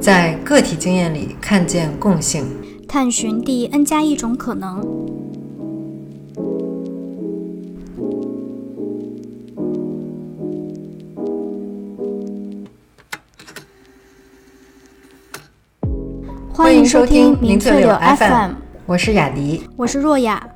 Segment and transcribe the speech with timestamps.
[0.00, 2.46] 在个体经验里看见共性，
[2.88, 4.80] 探寻第 n 加一种可能。
[16.50, 18.52] 欢迎收听名翠柳 FM，
[18.86, 20.48] 我是雅迪，我是若雅，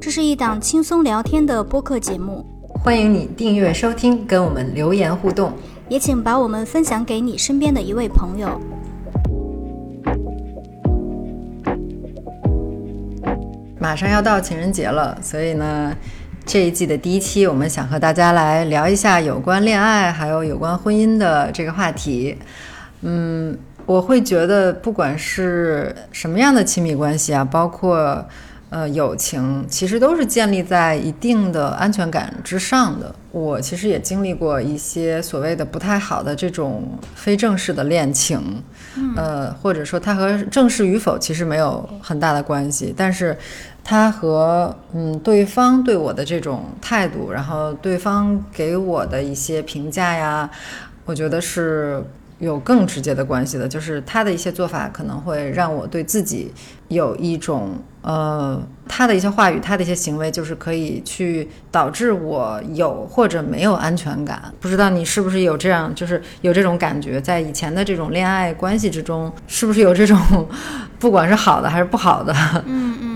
[0.00, 5.52] 这是一档轻松聊天的播客节目，欢迎你订阅收听，跟我们留言互动，
[5.88, 8.60] 也请把我们分享给你身边的一位朋友。
[13.92, 15.94] 马上要到情人节了，所以呢，
[16.46, 22.38] 这一季的第一期，我们想和大家来聊一下有关恋爱还有有关婚姻的这个话题，
[23.02, 23.54] 嗯。
[23.84, 28.24] 我会觉得，不管是什么样的亲密关系啊，包括
[28.70, 33.12] 呃友情，其实都是建立在一定的安全感之上的。
[33.32, 38.62] 我其实也经历过一些所谓的不太好的这种非正式的恋情，
[39.16, 43.36] 呃，或者说它和正式与否其实没有很大的关系，但是
[43.84, 50.48] 他和嗯对方对我的这种态度，然后对方给我的一些评价呀，
[51.04, 52.04] 我觉得是。
[52.38, 56.52] 有更直接的关系的，就是他的一些做法可能会让我对自己
[56.88, 64.52] 有一种呃，他的一些话语，他的一些行为，就是可以去导致我有或者没有安全感。
[64.58, 70.18] 不知道你是不是有这样，就是有这种感觉，在以前的这种恋爱关系之中，是不是有这种，
[70.98, 72.34] 不管是好的还是不好的？
[72.66, 73.11] 嗯嗯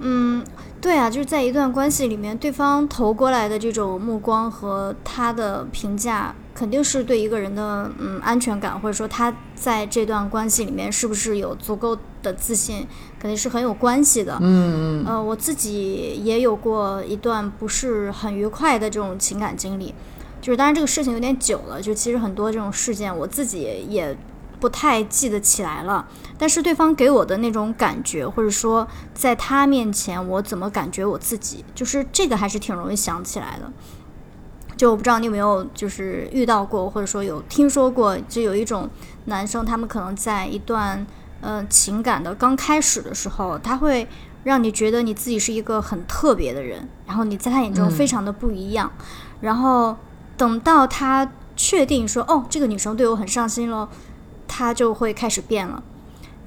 [0.00, 0.44] 嗯，
[0.80, 6.34] 对啊，就是在一段关系里面，对方投过来的这种目光和他的评价。
[6.54, 12.84] 肯定是对一个人的嗯安全感，或者说他在这段关系里面是不是有足够的自信，
[13.20, 14.36] 肯定是很有关系的。
[14.40, 15.06] 嗯嗯。
[15.06, 19.94] 呃，我自己也有过一段不是很愉快的这种情感经历，
[20.40, 24.18] 就是当然这个事情有点久了，就其实很多这种事件我自己也
[24.60, 26.06] 不太记得起来了。
[26.36, 33.70] 但是对方给我的那种感觉，或者说在他面前我怎么感觉我自己，就是这个还是挺容易想起来的。
[34.76, 38.88] 就我不知道你有没有就是遇到过，或者说有听说过，就有一种
[39.24, 41.04] 男生，他们可能在一段
[41.40, 44.06] 呃情感的刚开始的时候，他会
[44.44, 48.92] 让你觉得你自己是一个很特别的人，然后你在他眼中非常的不一样，
[49.40, 49.96] 然后
[50.36, 53.88] 等到他确定说哦这个女生对我很上心了，
[54.48, 55.80] 他就会开始变了，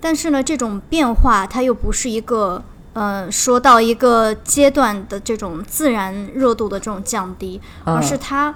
[0.02, 2.64] 但是呢这种变化它又不是一个。
[2.94, 8.54] 呃，说到一个阶段的这种自然热度的这种降低，而是他，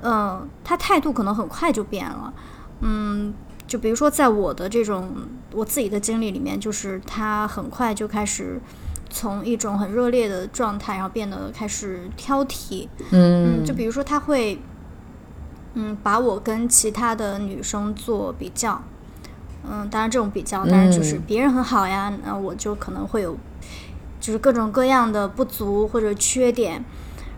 [0.00, 2.32] 呃，他态度可能很快就变了。
[2.80, 3.34] 嗯，
[3.66, 5.10] 就比如说在我的这种
[5.52, 8.58] 我自己的经历里面，就是他很快就开始
[9.10, 12.88] 从一种很热烈的状态，然后变得开始挑剔。
[13.10, 14.58] 嗯，就比如说他会，
[15.78, 18.82] 嗯，把我跟其他的女生做比较。
[19.68, 23.36] 嗯，当然这种比较，当然就是别人很好呀，那我就可能会有。
[24.18, 26.84] 就是各种各样的不足或者缺点，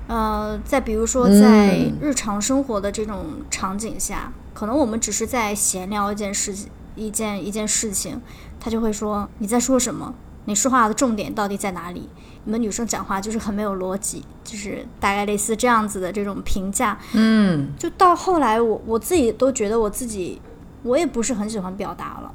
[0.06, 8.22] 呃，再比如说在日常生活的这种场景下，可能我们只是在闲聊一件事情，一件一件事情，
[8.58, 10.14] 他就会说你在说什么？
[10.46, 12.08] 你说话的重点到底在哪里？
[12.48, 16.96] 你们女生讲话就是很没有逻辑，就是大概类似这样子的这种评价。
[17.12, 20.40] 嗯，就到后来，我我自己都觉得我自己，
[20.82, 22.32] 我也不是很喜欢表达了，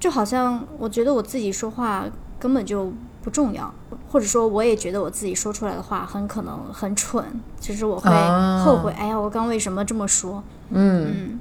[0.00, 2.04] 就好像我觉得我自己说话
[2.40, 2.92] 根本就。
[3.22, 3.70] 不重要，
[4.10, 7.22] 或者说我也觉得我自己说出来的话很可能很蠢，
[7.60, 8.10] 其实我会
[8.64, 8.90] 后悔。
[8.92, 10.42] 哎呀，我刚为什么这么说？
[10.70, 11.38] 嗯，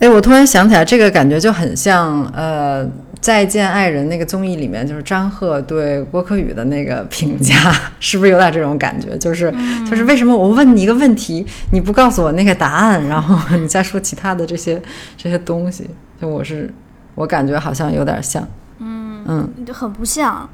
[0.00, 2.84] 哎，我突然想起来，这个感觉就很像呃
[3.24, 7.54] 《再见爱人》那个综艺里面，就是张赫对郭柯宇的那个评价，
[7.98, 9.16] 是不是有点这种感觉？
[9.16, 9.50] 就是
[9.88, 14.78] 就是为什么我问你一个问题，你不告诉我那个答案，然后你再说其他的这些
[15.16, 15.88] 这些东西？
[16.20, 16.70] 就我是
[17.14, 18.46] 我感觉好像有点像，
[18.78, 20.46] 嗯嗯，就很不像。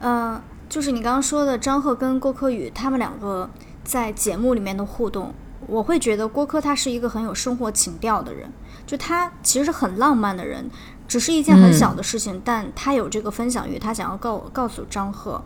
[0.00, 3.48] 嗯，就是你刚刚说的张赫跟郭柯宇他们两个
[3.84, 5.32] 在节目里面的互动，
[5.68, 8.50] 我会觉得郭柯他是一个很有生活情调的人，
[8.84, 10.68] 就他其实是很浪漫的人，
[11.08, 15.42] 只是一件很小的事情，但他有这个分享欲，他想要告告诉张赫，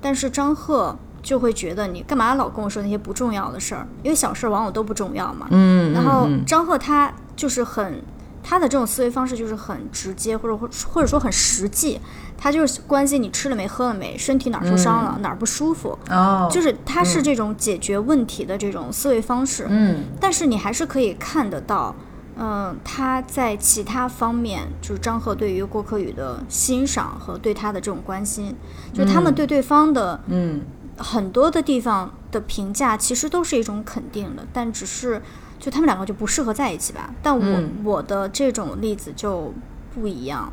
[0.00, 5.48] 但是张赫就会觉得你干嘛老跟我说那些不重要的事儿，因为小事往往都不重要嘛。
[5.50, 8.00] 嗯，然后张赫他就是很。
[8.48, 12.00] 他的这种思维方式就是很直接，或者或或者说很实际，
[12.38, 19.66] 他就是关心你吃了没、喝了没，身体哪儿受伤了、哪儿不舒服，哦，就是他是这种解决问题的这种思维方式。
[19.68, 21.92] 嗯，但是你还是可以看得到，
[22.36, 28.54] 嗯，他在其他方面，就是张赫对于郭可宇的欣赏和对他的这种关心，
[28.92, 30.60] 就是他们对对方的，嗯，
[30.96, 32.12] 很多的地方。
[32.32, 35.22] 的评价其实都是一种肯定的，但只是
[35.58, 37.08] 就他们两个就不适合在一起吧。
[37.22, 39.54] 但我、我的这种例子就
[39.94, 40.52] 不一样，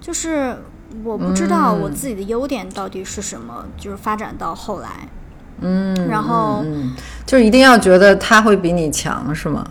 [0.00, 0.56] 就是
[1.02, 5.08] 我不知道我自己的优点到底是什么，就是发展到后来，
[5.60, 6.92] 嗯，然后嗯，
[7.26, 9.66] 就是一定要觉得他会比你强，是吗？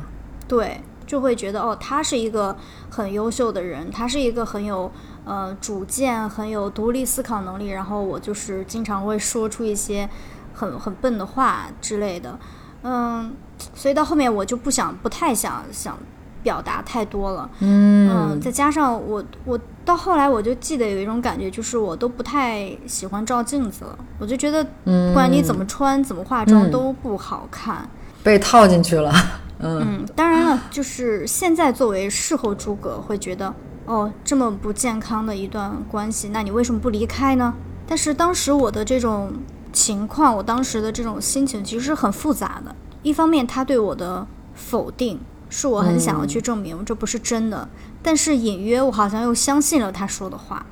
[0.49, 2.55] 对，就会觉得哦，他是一个
[2.91, 4.91] 很优秀的人，他是一个很有
[5.25, 10.07] 呃主见、很有独立思考能力，然后我就是经常会说出一些
[10.53, 12.37] 很很笨的话之类的，
[12.83, 13.33] 嗯，
[13.73, 15.97] 所以到后面我就不想、不太想想
[16.43, 27.89] 表达太多了，嗯，再加上我我到后来我就记得有一种感觉，就是我都不太喜欢照镜子了，我就觉得不管你怎么穿、怎么化妆都不好看。
[28.23, 29.13] 被套进去了。
[29.59, 33.53] 嗯嗯，当然了，就是现在作为事后诸葛会觉得，
[33.85, 37.53] 哦，这么不健康的一段关系，那你为什么不离开呢？
[37.87, 39.33] 但是当时我的这种
[39.73, 42.75] 情况，我当时的这种心情其实是很复杂的。
[43.01, 45.19] 一方面，他对我的否定
[45.49, 47.67] 是我很想要去证明这不是真的，
[48.03, 50.63] 但是隐约我好像又相信了他说的话，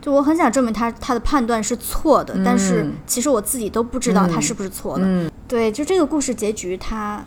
[0.00, 5.30] 就我很想证明他他的判断是错的，但是其实我自己都不知道他是不是错的。
[5.46, 7.24] 对，就这个故事结局，他。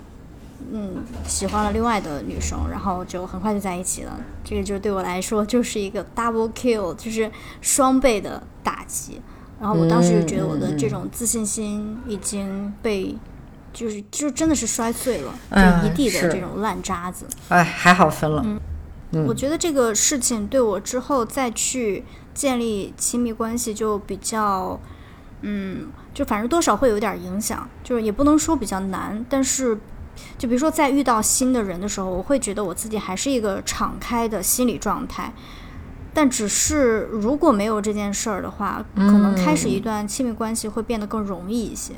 [0.71, 4.19] 嗯，喜欢了另外的女生，然后就很快就在一起了。
[4.43, 7.31] 这个就对我来说就是一个 double kill，就是
[7.61, 9.21] 双倍的打击。
[9.59, 13.15] 然后我当时就觉得我的这种自信心已经被，
[13.71, 17.25] 就是就真的是摔碎了，就一地的这种烂渣子。
[17.49, 18.43] 哎，还好分了。
[19.11, 22.03] 嗯，我觉得这个事情对我之后再去
[22.33, 24.79] 建立亲密关系就比较，
[25.41, 27.69] 嗯，就反正多少会有点影响。
[27.83, 29.77] 就是也不能说比较难，但是。
[30.37, 35.33] 就比如说，在遇到新的人的时候，我会觉得我自己还是一个敞开的心理状态，
[36.13, 41.93] 但只是如果没有这件事儿的话，可能开始一段亲密关系会变得更容易一些。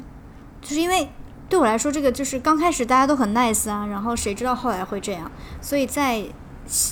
[0.61, 1.09] 就是因为
[1.47, 5.31] 对我来说，这个就是刚开始大家都很 nice 啊，然后谁知道后来会这样，
[5.61, 6.23] 所以在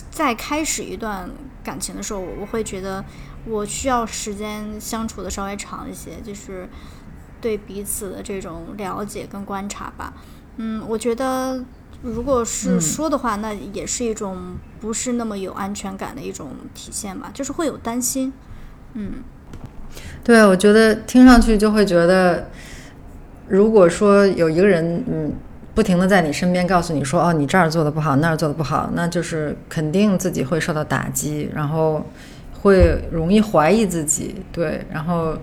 [0.09, 1.29] 在开始一段
[1.63, 3.03] 感情的时候，我会觉得
[3.45, 6.69] 我需要时间相处的稍微长一些，就是
[7.41, 10.13] 对彼此的这种了解跟观察吧。
[10.57, 11.63] 嗯，我觉得
[12.01, 18.31] 如果是说的话，那也是一种不是那么有安全感的一种体现吧，就是会有担心。
[18.93, 19.15] 嗯，
[20.23, 22.47] 对，我觉得听上去就会觉得，
[23.49, 25.33] 如果说有一个人，嗯，
[25.73, 32.05] 不停的在你身边告诉你说，哦，你这儿做的不好，那儿做的不好，那就是肯定自己会受到打击，然后
[32.61, 35.37] 会容易怀疑自己，对，然后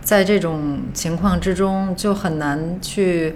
[0.00, 3.34] 在这种情况之中就很难去。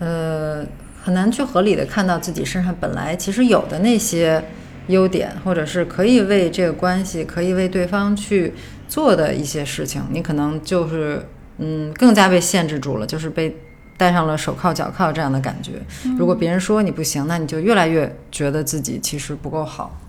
[0.00, 0.64] 呃，
[1.02, 4.42] 很难去合理的看到自己身上本来其实有的那些
[4.88, 8.54] 优点，或者是可以为这个关系、可以为对方去
[8.88, 11.24] 做的一些事情，你可能就是
[11.58, 13.54] 嗯更加被限制住了，就是被
[13.98, 15.72] 戴上了手铐脚铐这样的感觉。
[16.18, 20.00] 如果别人说你不行，那你就越来越觉得自己其实不够好。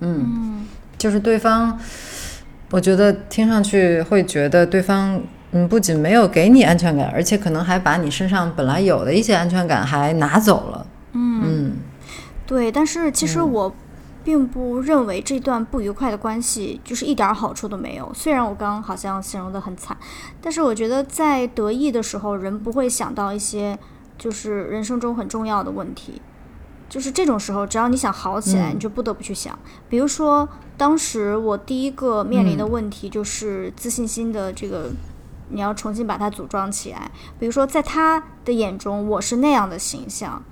[0.00, 0.66] 嗯，
[0.98, 1.78] 就是对方，
[2.70, 5.22] 我觉得听上去会觉得对方。
[5.56, 10.86] 嗯，不仅没有给你安全感，而且可能还把你身上本来有的一些安全感还拿走了。
[11.12, 11.72] 嗯，
[12.46, 12.70] 对。
[12.70, 13.72] 但是其实我
[14.22, 18.12] 并不认为这段不愉快的关系就是一点好处都没有。
[18.12, 19.96] 虽然我刚刚好像形容的很惨，
[20.42, 23.78] 但是我觉得在得意的时候，人不会想到一些
[24.18, 26.20] 就是人生中很重要的问题。
[26.88, 29.58] 就是这种时候，只要你想好起来，你就不得不去想。
[29.88, 30.46] 比如说，
[30.76, 34.90] 当时我第一个面临的问题就是自信心的这个。
[35.48, 40.42] 你要重新把它组装起来，比如说，在他的眼中我是那样的形象，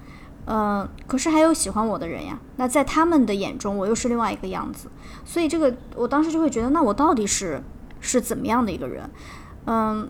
[0.47, 2.39] 嗯，可是还有喜欢我的人呀。
[2.57, 4.89] 那在他们的眼中，我又是另外一个样子。
[5.25, 7.63] 所以这个，我当时就会觉得，那我到底是
[8.01, 9.11] 是怎么样的一个人？
[9.67, 10.09] 嗯。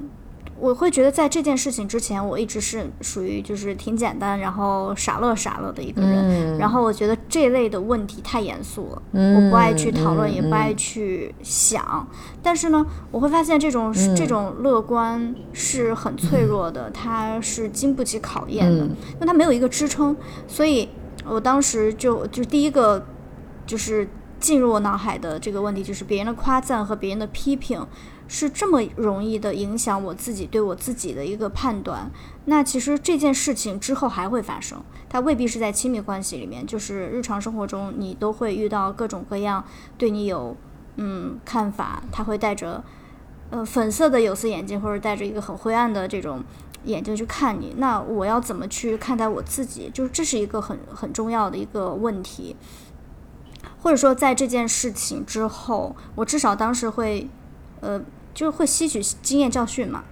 [0.58, 6.56] 我会觉得在这件事情之前，我一直是属于就是挺简单，然后傻乐傻乐的一个人。
[6.58, 12.08] 然后我觉得这类的问题太严肃了，我不爱去讨论，也不爱去想。
[12.42, 20.16] 但是呢，我会发现这种这种乐观是很脆弱的，它是经不起考验的，因为它没有一个支撑。
[20.46, 20.88] 所以
[21.26, 23.04] 我当时就就第一个
[23.66, 24.08] 就是
[24.38, 27.84] 进入我脑海的这个问题，就是别人的夸赞和别人的批评。
[28.26, 32.10] 是这么容易的影响我自己对我自己的一个判断。
[32.46, 39.64] 那其实这件事情之后还会发生，它未必是在亲密关系里面，就是日常生活中你都会遇到各种各样
[39.98, 40.56] 对你有
[40.96, 42.82] 嗯看法，他会带着
[43.50, 46.42] 呃粉色的有色眼镜，或者带着一个很灰暗的这种
[46.84, 47.74] 眼睛去看你。
[47.76, 49.90] 那我要怎么去看待我自己？
[49.92, 52.56] 就是这是一个很很重要的一个问题。
[53.80, 57.28] 或者说在这件事情之后，我至少当时会。
[57.84, 58.00] 呃，
[58.32, 60.02] 就是会吸取经验教训嘛，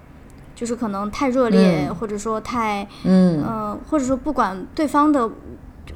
[0.55, 3.43] 就是可能太热烈，或者说太嗯。
[3.43, 5.29] 呃，或者说不管对方的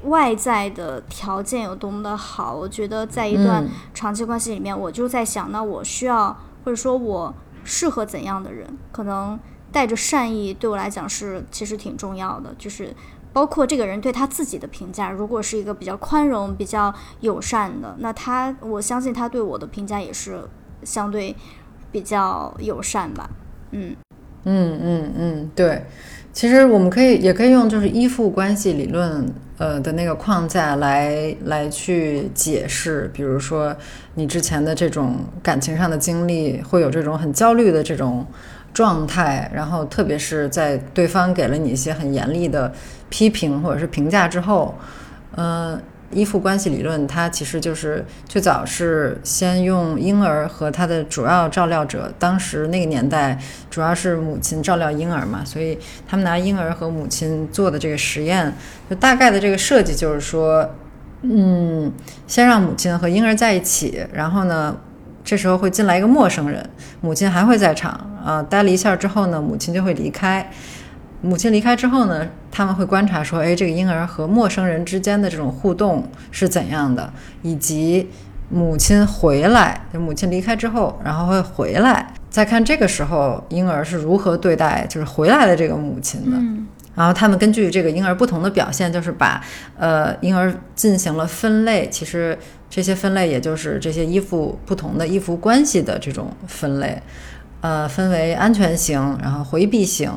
[0.05, 3.71] 外在的条件有多么的好，我觉得在一段嗯。
[3.95, 8.77] 长期关系里面，我就在想，那我需要或者说我适合怎样的人？
[8.91, 9.39] 可能
[9.71, 12.95] 带着善意对我来讲是其实挺重要的，就是
[13.33, 20.49] 包括这个人对他自己的评价，如果是一个比较宽容、比较友善的，那他我相信他对我的评价也是
[20.83, 21.37] 相对
[21.91, 23.31] 比较友善吧。
[23.71, 23.97] 嗯
[24.45, 25.83] 嗯嗯嗯，对。
[26.33, 29.27] 其实我们可以也可以用就是依附关系理论
[29.57, 33.75] 呃的那个框架来来去解释，比如说
[34.17, 38.27] 你之前的这种感情上的经历，会有这种很焦虑的这种
[38.75, 42.71] 状态，然后特别是在对方给了你一些很严厉的
[43.09, 44.75] 批评或者是评价之后，
[45.35, 45.81] 呃，
[46.13, 53.39] 依附关系理论它其实就是最早是先用婴儿和他的主要照料者，当时那个年代
[53.71, 58.53] 主要是母亲照料婴儿嘛，所以他们拿婴儿和母亲做的这个实验，
[58.89, 60.69] 就大概的这个设计就是说，
[61.23, 61.93] 嗯，
[62.27, 64.77] 先让母亲和婴儿在一起，然后呢。
[65.29, 66.65] 这时候会进来一个陌生人，
[67.01, 67.91] 母亲还会在场
[68.25, 70.49] 啊、待了一下之后呢，母亲就会离开。
[71.27, 78.09] 母亲离开之后呢，他们会观察说，哎，这个婴儿和陌生人之间的这种互动是怎样的，以及
[78.49, 86.37] 母亲回来，就母亲离开之后，然后会回来，再看这个时候婴儿是如何对待就是回来的这个母亲的。
[86.37, 86.67] 嗯
[86.97, 89.39] 然后他们根据这个婴儿不同的表现，就是把
[89.77, 91.87] 呃婴儿进行了分类。
[91.91, 92.39] 其实
[92.71, 97.03] 这些分类也就是这些依附不同的依附关系的这种分类，
[97.67, 100.09] 呃，分为安全型，然后回避型，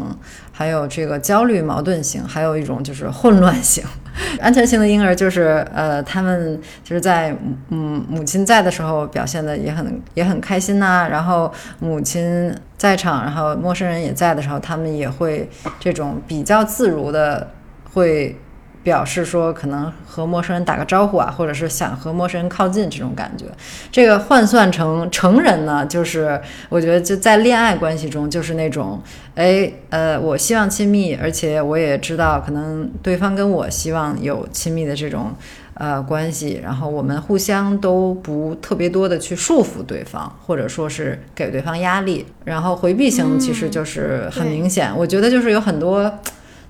[0.51, 3.83] 还有这个焦虑矛盾型，还有一种就是混乱型。
[4.39, 7.35] 安全型的婴儿就是呃，他们就是在
[7.69, 17.49] 嗯母亲在的时候表现的也很也很开心呐、然后母亲在场，然后陌生人也在的时候，他们也会这种比较自如的
[17.93, 18.37] 会
[18.81, 23.45] 表示说可能和陌生人打个招呼啊，或者是想和陌生人靠近这种感觉。
[23.91, 29.01] 这个换算成成人呢，就是我觉得就在恋爱关系中，就是那种，
[29.35, 35.33] 哎，呃，我希望亲密，而且我也知道可能对方跟我希望有亲密的这种
[35.73, 42.25] 呃关系，然后我们互相都不特别多的去束缚对方，或者说是给对方压力。
[42.45, 46.11] 然后回避型其实就是很明显，我觉得就是有很多。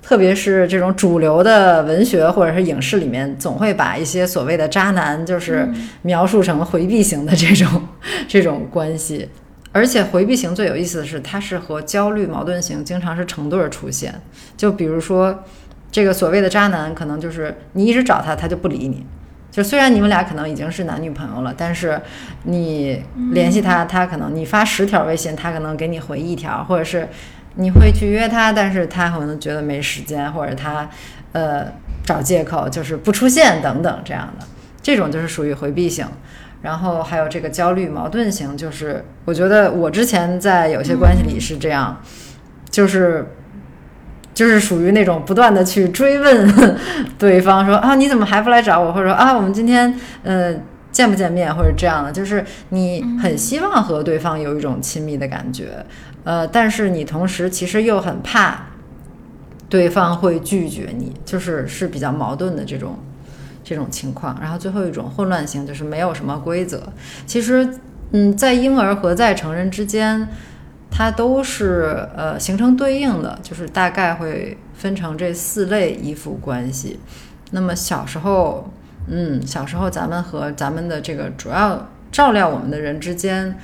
[0.01, 5.69] 特别是这种主流的文学或者是影视里面，总会把一些所谓的渣男，就是
[6.01, 7.87] 描述成回避型的这种
[8.27, 9.29] 这种关系。
[9.71, 14.19] 而且回避型最有意思的是，它是和焦虑矛盾型经常是成对儿出现。
[14.57, 15.43] 就比如说，
[15.91, 19.05] 这个所谓的渣男，可能就是你一直找他，他就不理你。
[19.51, 21.99] 就虽然你们俩可能已经是男女朋友了，但是
[22.43, 27.07] 你联系他，他可能你发十条微信，他可能给你回一条，或者是
[27.59, 30.89] 你会去约他，但是他可能觉得没时间，或者他
[31.33, 31.65] 呃
[32.03, 34.45] 找借口就是不出现等等这样的，
[34.81, 36.05] 这种就是属于回避型。
[36.61, 42.01] 然后还有这个焦虑矛盾型，就是我觉得我之前在有些关系里是这样，
[42.69, 43.27] 就是
[44.33, 46.77] 就是属于那种不断的去追问
[47.17, 50.53] 对方说啊你怎么还不来找我，或者说啊我们今天呃
[50.91, 55.85] 见不见面，或者这样的，就是你很希望和对方有一种亲密的感觉，
[56.23, 58.67] 呃，但是你同时其实又很怕
[59.67, 62.97] 对方会拒绝你，就是是比较矛盾的这种
[63.63, 64.37] 这种情况。
[64.41, 66.81] 然后最后一种混乱型就是没有什么规则，
[67.25, 67.67] 其实
[68.11, 70.27] 嗯，在婴儿和在成人之间。
[70.91, 76.99] 它都是呃形成对应的，就是大概会分成这四类依附关系。
[77.51, 78.73] 那么小时候，
[79.09, 83.57] 嗯，小时候咱们和咱们的这个主要照料我们的人之间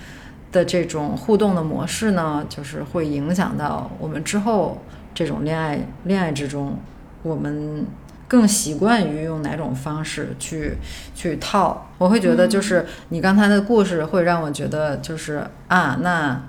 [0.52, 4.82] 的这种互动的模式呢，就是会影响到我们之后
[5.14, 6.78] 这种恋爱恋爱之中，
[7.24, 7.86] 我们
[8.28, 10.78] 更习惯于用哪种方式去
[11.14, 11.90] 去套。
[11.98, 16.42] 我会觉得，就是你刚才的故事会让我觉得，就是啊，那。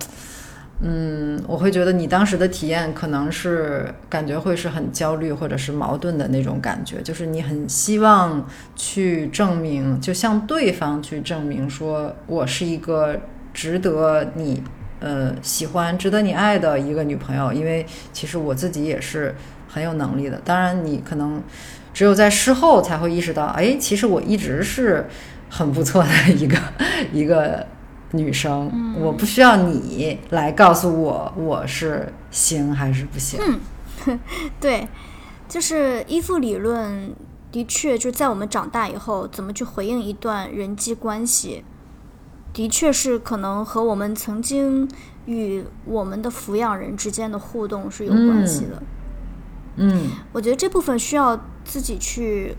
[0.81, 13.19] 嗯，我会觉得你当时的体验可能是感觉会是很焦虑或者是矛盾的那种感觉，就是你很希望去证明，就向对方去证明说我是一个
[13.55, 14.63] 值得你
[15.01, 19.35] 呃喜欢、值得你爱的一个女朋友，因为其实我自己也是
[19.67, 20.39] 很有能力的。
[20.45, 21.43] 当然，你可能
[21.95, 25.07] 只有在事后才会意识到，哎，其实我一直是
[25.49, 26.59] 很不错的一个
[27.15, 27.67] 一个。
[28.17, 33.41] 女生，我不需要你来告诉我我是行还是不行。
[34.07, 34.21] 嗯
[34.61, 34.87] 对，
[35.49, 37.13] 就是依附理论，
[37.51, 41.65] 的确就在我们长大以后，怎么去回应一段人际关系，
[42.53, 44.89] 的确是可能和我们曾经
[45.25, 48.83] 与我们的抚养人之间的互动是有关系的。
[49.77, 52.57] 嗯，我觉得这部分需要自己去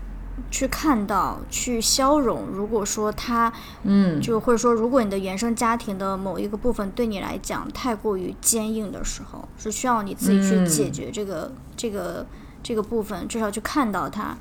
[0.50, 2.46] 去看到、去消融。
[2.52, 3.52] 如果说他，
[3.82, 12.26] 嗯，就或者说，如果你的原生家庭的某一个部分对你来讲太过于坚硬的时候，是需要你自己去解决这个、这个、
[12.62, 14.36] 这个部分，至少去看到它。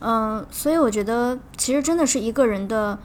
[0.00, 2.98] 嗯，所以我觉得，其实真的是一个人的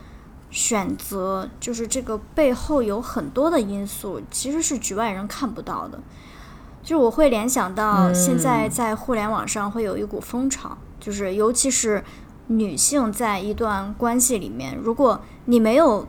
[0.50, 5.98] 选择，就是这个背后有很多的因素，其实是局外人看不到的。
[6.82, 12.04] 就是我会联想到，现在在互联网上会有一股风潮，就是尤其是
[12.46, 16.06] 女性在一段关系里面，如果你没有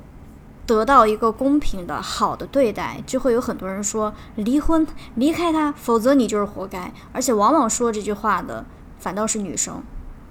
[0.68, 4.86] 得到一个公平的好的对待，就会有很多人说离婚，
[5.16, 6.94] 离开他，否则你就是活该。
[7.12, 8.64] 而且往往说这句话的
[9.00, 9.82] 反倒是女生。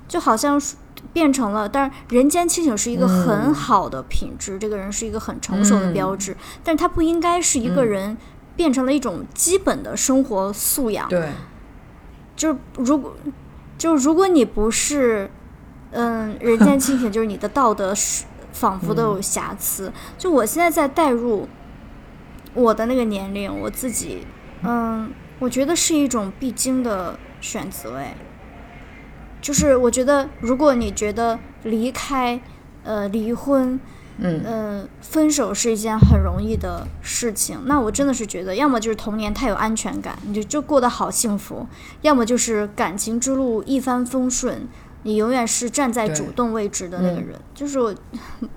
[0.09, 0.61] 就好像
[1.15, 8.15] 变成了，但是人间清醒是一个很好的品质，这个人是一个很成熟的标志，但是他不应该是一个人
[8.55, 11.09] 变成了一种基本的生活素养。
[11.09, 11.31] 对，
[12.37, 13.15] 就是如果，
[13.77, 15.31] 就如果你不是，
[15.91, 19.93] 嗯，人间清醒，就是你的道德是仿佛都有瑕疵。
[20.17, 21.49] 就我现在在代入
[22.55, 24.27] 我的那个年龄，我自己，
[24.63, 28.15] 嗯，我觉得是一种必经的选择，哎。
[29.41, 32.41] 就是我觉得，如果你觉得离开、
[32.85, 33.81] 呃离婚、
[34.23, 41.67] 嗯分手是一件很容易的事情，那我真的是觉得，要么就是童年太有安全感，你就就过得好幸福；
[42.03, 44.67] 要么就是感情之路一帆风顺，
[45.03, 47.39] 你永远是站在主动位置的那个人。
[47.55, 47.95] 就是我，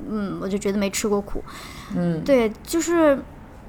[0.07, 1.43] 嗯，我就觉得没吃过苦。
[1.95, 3.19] 嗯，对，就是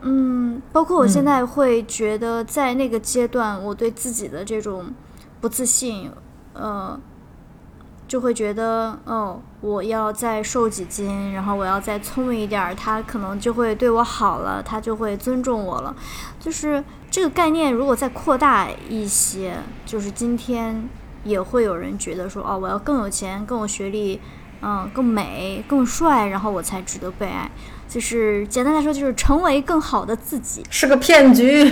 [0.03, 4.93] 嗯，包括我现在会觉得，在那个阶段，我对自己的这种
[5.41, 6.11] 不自信。
[6.59, 6.99] 呃，
[8.09, 15.95] 就会觉得，哦，我要再瘦几斤，然后我要再聪明一点，他可能就会对我好了，他就会尊重我了。
[16.39, 20.89] 就是这个概念，如果再扩大一些，就是今天
[21.25, 24.21] 也会有人觉得说，哦，我要更有钱、更有学历，
[24.63, 27.51] 嗯，更美、更帅，然后我才值得被爱。
[27.89, 31.65] 就是简单来说，就是成为更好的自己，是个骗局。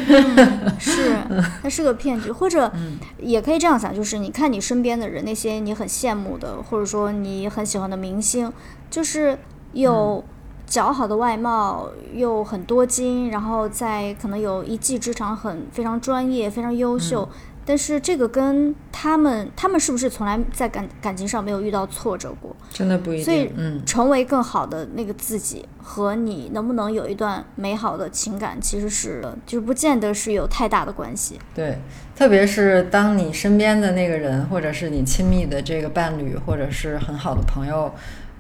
[0.79, 1.17] 是，
[1.63, 2.73] 它是个骗局，或者
[3.19, 8.53] 也可以这样想，就是你看你身边的人，那些你很羡慕的，或者说你很喜欢的明星，
[8.91, 9.39] 就是
[9.73, 10.25] 有
[10.69, 17.29] 姣好的外貌，又很多金，然后在可能有一技之长，很非常专业，非常优秀。
[17.67, 22.55] 但是这个跟他们，他们是不是从来在感感情上没有遇到挫折过？
[22.71, 23.25] 真的不一定。
[23.25, 31.39] 所以，嗯成为更好的那个自己和你能不能有一段美好的情感，其实是就是不见得是有太大的关系。
[31.55, 31.79] 对，
[32.15, 37.91] 特别是当你身边的那个人，或者是你亲密的这个伴侣，或者是很好的朋友，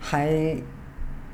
[0.00, 0.54] 还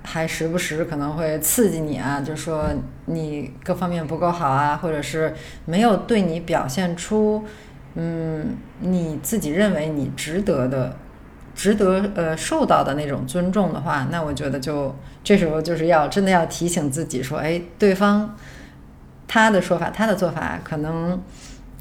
[0.05, 2.67] 还时不时可能会刺激你啊，就说
[3.07, 7.45] 你各方面不够好啊，或者是没有对你表现出。
[7.95, 10.97] 嗯，你自己认为你值得的、
[11.57, 18.37] 值得呃受到的那种尊重的话，那我觉得就这时候就是要真的要提醒自己说，哎，对方
[19.27, 21.21] 他的说法、他的做法可能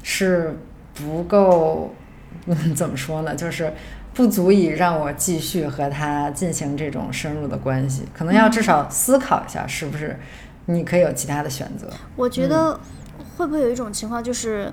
[0.02, 0.58] 是
[0.94, 1.94] 不够，
[2.46, 3.36] 嗯怎么说呢？
[3.36, 3.72] 就是
[4.12, 10.18] 不足以让我继续和他进行这种深入的关系，可能要至少思考一下，是不是
[10.66, 11.88] 你可以有其他的选择。
[12.16, 12.80] 我觉得
[13.36, 14.72] 会不会有一种情况就是？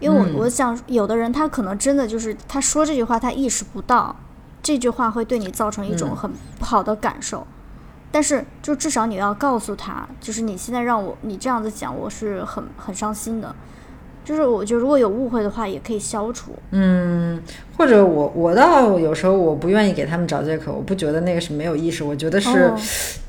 [0.00, 4.14] 因为我我想，有的人他可能真的就是他说这句话，他意识不到
[4.62, 7.46] 这句话会对你造成一种很不好的感受，
[8.12, 13.54] 但是就至少你要告诉他，就是你现在让我你这样子讲，我是很很伤心的。
[14.24, 16.52] 就是我觉得如果有误会的话，也可以消除。
[16.72, 17.42] 嗯，
[17.78, 22.70] 或者我我倒有时候我不愿意给他们找借口，我不觉得那个是没有意识，我觉得是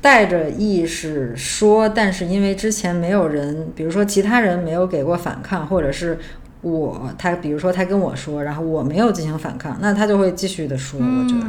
[0.02, 6.18] 带着意识说，但是因为之前没有人，比如说其他人没有给过反抗，或者是。
[6.62, 11.00] 我他比如说他跟我说，然后我没有进行反抗，那他就会继续的说。
[11.00, 11.46] 我觉得，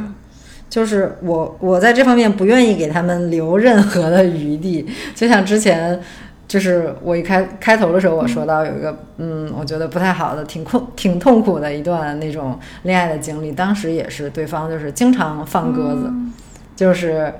[0.70, 4.86] 就是我我在这方面不愿意给他们留任何的余地。
[5.14, 6.00] 就像之前，
[6.48, 13.52] 就是我一开开头的时候我说到有一个嗯，我觉得不太好的、挺困挺痛苦的一段那种恋爱的经历。
[13.52, 16.10] 当时也是对方就是经常放鸽子，
[16.74, 17.32] 就是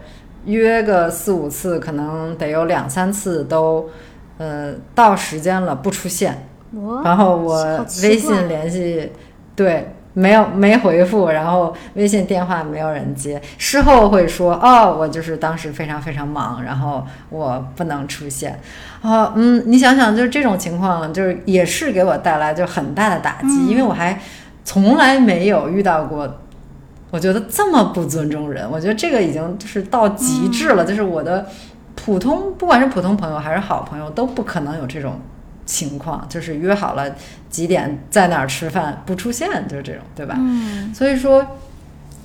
[0.45, 3.89] 约个四五次，可能得有两三次都
[4.37, 6.49] 呃到时间了不出现。
[7.05, 9.13] 然后我微信联系，
[9.55, 18.59] 对，没有没回复，然后微信电话没有人接，事后会说，哦，我就是当时非常非常忙，然后我不能出现。
[19.03, 24.19] 哦，嗯，你想想，就是这种情况，就是也是给我带来就很大的打击，因为我还
[24.65, 26.39] 从来没有遇到过，
[27.11, 31.47] 我觉得这么不尊重人，我觉得这个已经就是到极致了，就是我的。
[31.95, 35.21] 普通不管是普通朋友还是好朋友，都不可能有这种
[35.73, 37.17] 情况，就是约好了
[37.49, 40.35] 几点在哪儿吃饭不出现，就是这种，对吧？
[40.39, 41.57] 嗯所以说，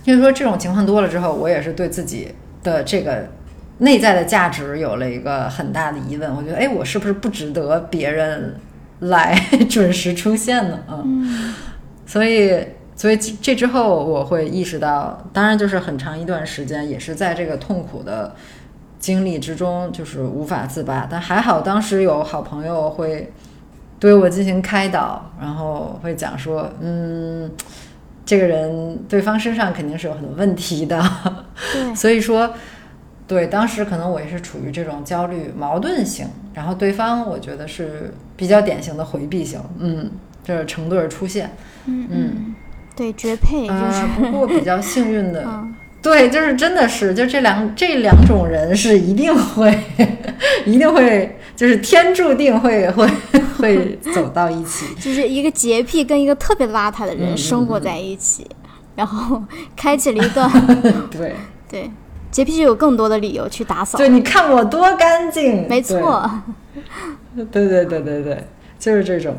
[0.04, 3.30] 就是说这种情况多了之后，我也是对自己的这个
[3.78, 6.36] 内在的价值有了一个很大的疑问。
[6.36, 8.58] 我觉得，哎，我是不是不值得别人
[9.00, 9.34] 来
[9.70, 10.80] 准时出现呢？
[10.90, 11.56] 嗯，嗯
[12.06, 18.36] 所以，所以这之后我会意识到，当然就是很长一段时间也是在这个痛苦的
[19.08, 21.08] 经历之中，就是无法自拔。
[21.10, 23.32] 但还好当时有好朋友会
[24.00, 27.50] 对我进行开导，然后会讲说，嗯。
[28.30, 31.02] 这个人，对方身上肯定是有很多问题的，
[31.72, 32.54] 对，所以说，
[33.26, 40.12] 对当时可能我也是处于这种焦虑矛盾型，然后对方我觉得是比较典型的回避型，嗯，
[40.44, 41.50] 这是成对儿出现，
[41.86, 42.56] 嗯嗯，
[42.98, 45.74] 对，绝配就是，呃，不过比较幸运的， 嗯
[46.08, 49.78] 对，就是真的是，就这两这两种人是一定会，
[50.66, 53.06] 一定会，就是天注定会会
[53.58, 58.48] 会走到一起，就是一个洁癖跟一个特别邋遢的人生活在一起，
[58.96, 59.44] 然后
[59.76, 60.50] 开启了一段
[61.12, 61.36] 对，
[61.70, 61.92] 对
[62.32, 66.32] 洁癖就有更多的理由去打扫，对，你看我多干净，没错，
[67.36, 68.48] 对，对对对对对，
[68.80, 69.36] 就是这种。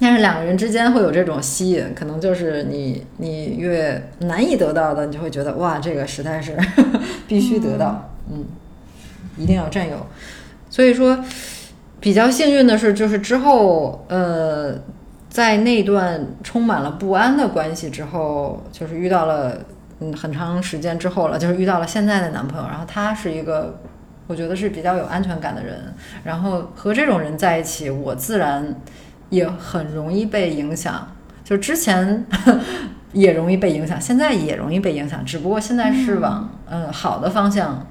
[0.00, 6.56] 但是两个人之间会有这种吸引，可能就是你你越难以得到的，你就会觉得哇，这个实在是
[7.28, 8.44] 必须得到，嗯，
[9.36, 10.06] 一定要占有。
[10.70, 11.22] 所以说，
[12.00, 14.74] 比较幸运的是，就是之后呃，
[15.28, 19.58] 在那段充满了不安的关系之后，就是遇到了
[20.00, 23.78] 嗯很长时间之后了，就是遇到了现在的男朋友，然后他是一个
[24.26, 25.92] 我觉得是比较有安全感的人，
[26.24, 28.74] 然后和这种人在一起，我自然
[29.30, 31.08] 也很容易被影响。
[31.42, 32.24] 就之前
[33.12, 37.84] 也容易被影响，现在也容易被影响，只不过现在是往嗯、呃好的方向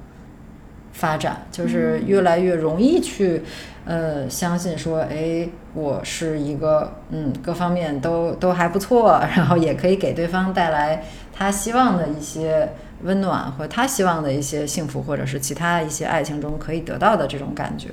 [0.92, 3.42] 发展，就是越来越容易去
[3.84, 12.72] 呃相信说，哎，我是一个嗯各方面都都还不错，然后也可以给对方带来他希望的一些
[13.02, 17.90] 温暖和他希望的一些幸福，或者是其他一些爱情中可以得到的这种感觉，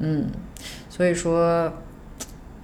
[0.00, 0.26] 嗯，
[0.90, 1.72] 所以说。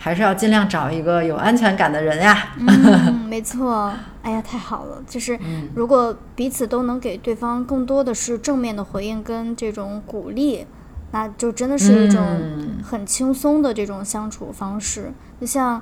[0.04, 2.48] 还是要尽量找一个有安全感的人呀。
[2.58, 3.94] 嗯， 没错。
[4.22, 5.00] 哎呀，太好了！
[5.06, 10.66] 就是嗯如果彼此都能给对方更多的是正面的回应跟这种鼓励，
[11.12, 15.12] 那就真的是一种嗯很轻松的这种相处方式。
[15.40, 15.80] 就像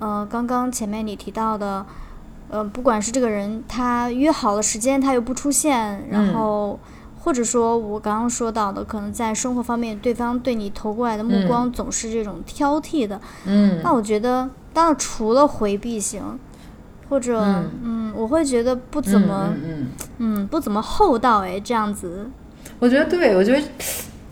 [0.00, 1.86] 呃，刚刚前面你提到的，
[2.50, 6.78] 呃，不管是这个人他约好了时间他又不出现，然嗯后。
[7.24, 13.80] 或者说，我刚刚说到的，可能在生活方面，对方对你投过来的目光总是这种挑剔的，嗯。
[13.84, 16.20] 那我觉得，当然除了回避型，
[17.08, 17.70] 或者嗯。
[17.84, 20.46] 嗯我会觉得不怎么嗯嗯嗯。
[20.48, 22.28] 不怎么厚道哎，这样子，
[22.78, 23.62] 我觉得对，我觉得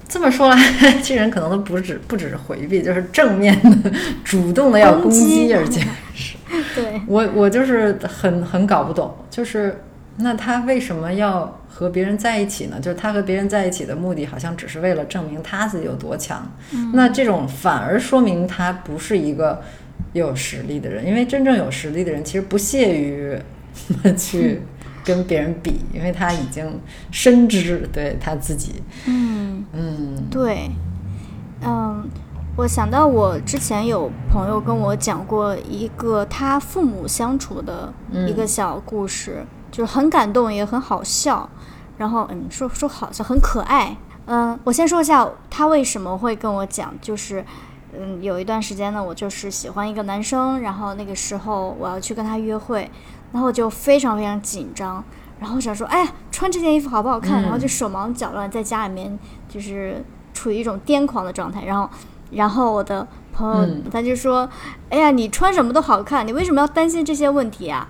[0.08, 0.56] 这么说来，
[1.02, 3.92] 这人可能都不止不只是回避，就是正面的、
[4.24, 5.80] 主动的要攻击，而且
[6.12, 6.36] 是
[6.74, 9.82] 对，我我就是很很搞不懂，就是
[10.16, 12.80] 那他为什么要和别人在一起呢？
[12.80, 16.50] 就是他和别人在一起的目的，好像只是为了证明他自己有多强。
[16.92, 19.62] 那这种反而说明他不是一个
[20.12, 23.38] 有实力的人，因为真正有实力的人其实不屑于
[24.18, 24.60] 去
[25.04, 26.78] 跟别人比，因为他已经
[27.10, 30.70] 深知对他自己，嗯嗯对，
[31.62, 32.06] 嗯，
[32.56, 37.90] 我想到我之前有朋友跟我讲过一个他父母相处的
[38.28, 41.48] 一个小故事，就是很感动也很好笑，
[41.98, 47.44] 然后嗯说说好笑很可爱，嗯，我先说一下他为什么会跟我讲，就是。
[47.92, 52.88] 嗯，有一段时间呢，我就是喜欢一个男生，然后那个时候我要去跟他约会，
[53.32, 55.02] 然后我就非常非常紧张，
[55.40, 57.42] 然后想说，哎呀，穿这件衣服好不好看？
[57.42, 61.64] 嗯然后就手忙脚乱，在家里面就是处于一种癫狂的状态。
[61.64, 61.90] 然后，
[62.30, 64.48] 然后我的朋友、嗯他就说，
[64.88, 67.88] 哎呀，你穿什么都好看，你为什么要担心这些问题啊？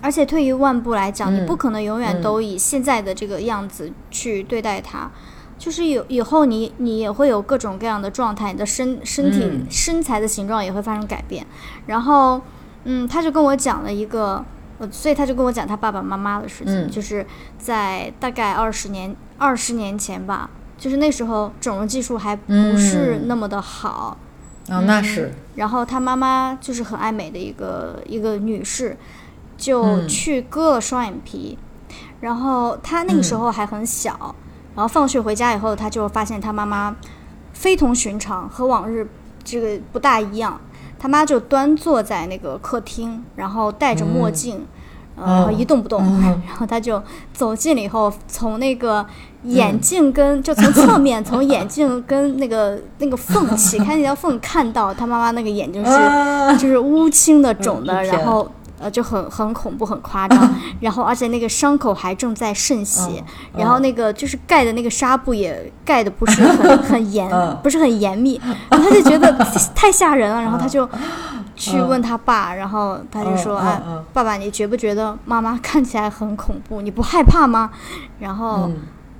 [0.00, 5.10] 而且退一万步来讲，你嗯不可能永远都以现在的这个样子去对待他。
[5.58, 9.66] 就是有以后你你也会有各种各样的状态，你的身身体、嗯。
[9.68, 11.46] 身材的形状也会发生改变。
[11.84, 12.40] 然后，
[12.84, 14.42] 嗯，他就跟我讲了一个，
[14.78, 16.90] 呃，所以他就跟我讲他爸爸妈妈的事情，嗯。
[16.90, 17.26] 就是
[17.58, 23.28] 在大概二十年二十年前吧，就是那时候整容技术还不是嗯。
[23.28, 24.16] 那么的好，
[24.70, 25.30] 啊，那是。
[25.56, 28.96] 然后他妈妈就是很爱美的一个一个女士，
[29.60, 31.58] 就嗯去割了双眼皮，
[32.20, 34.34] 然后他那个时候还很小，
[34.74, 36.96] 然后放学回家以后，他就发现他妈妈
[37.52, 39.06] 非同寻常，和往日
[39.44, 40.58] 这个不大一样。
[40.98, 44.66] 他妈就端坐在那个客厅，然后戴着墨镜，
[45.16, 46.02] 呃，一动不动。
[46.46, 49.04] 然后他就走近了以后，从那个
[49.44, 58.50] 眼镜跟就从侧面从眼镜跟那个那个缝起开那条缝看到他妈妈那个眼睛是就是乌青的肿的，然后。
[58.80, 63.22] 呃，就很很恐怖，很夸张， 然后而且那个伤口还正在渗血，
[63.56, 67.28] 然后那个就是盖的那个纱布也盖的不是 很很严，
[67.62, 68.40] 不是很严密，
[68.70, 69.30] 然后他就觉得
[69.74, 70.88] 太吓人了，然后他就
[71.54, 73.78] 去问他爸，然后他就说：“哎，
[74.14, 76.80] 爸爸，你觉不觉得妈妈看起来很恐怖？
[76.80, 77.70] 你不害怕吗？”
[78.18, 78.70] 然后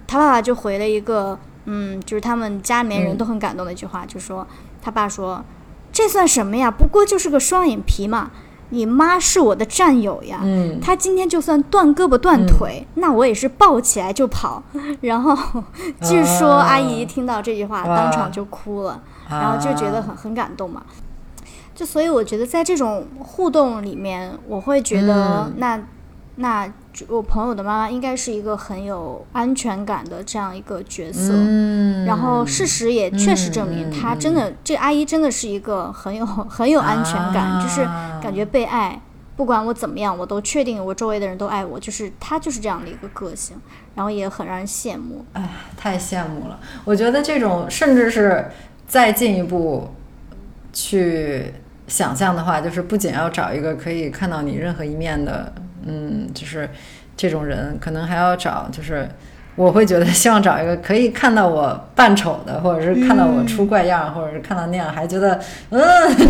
[0.07, 4.47] 他爸爸就回了一个，嗯，就是他们家里面人都很感动的一句话，就说
[4.81, 5.45] 他爸说
[5.93, 6.71] ：“这算什么呀？
[6.71, 8.31] 不过就是个双眼皮嘛。”
[8.71, 10.41] 你妈是我的战友呀，
[10.81, 14.63] 她今天就算断胳膊断腿，那我也是抱起来就跑。
[15.03, 15.37] 然后
[16.03, 20.83] 据说阿姨听到这句话，当场就哭了，然后就觉得很很感动嘛。
[21.75, 25.81] 就所以我觉得在这种互动里面，我会觉得那
[26.37, 26.73] 那。
[27.09, 31.33] 我朋友的妈妈应该是一个很有安全感的这样一个角色，
[32.05, 37.85] 然后事实也确实证明，她真的这阿姨真的是一个很有 很有安全感，就是
[38.21, 39.01] 感觉被爱，
[39.37, 43.57] 不管我怎么样，我都确定我周围的人都爱我，就是她就是这样的一个个性，
[43.95, 45.25] 然后也很让人羡慕。
[45.33, 46.59] 哎，太羡慕了！
[46.85, 48.51] 我觉得这种甚至是
[48.87, 49.89] 再进一步
[50.73, 51.55] 去
[51.87, 55.53] 想象的话，就是不仅要找一个可以看到你任何一面的。
[55.85, 56.69] 嗯，就是
[57.17, 59.09] 这种人，可能还要找，就是
[59.57, 65.39] 我会觉得希望找一个可以看到我扮丑的，或者是看到我出怪样，或者是看到那样还觉得
[65.71, 65.81] 嗯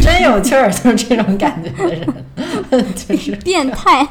[0.01, 1.71] 真有趣儿，就是这种感觉。
[1.71, 3.33] 的人，就是。
[3.37, 4.07] 变态。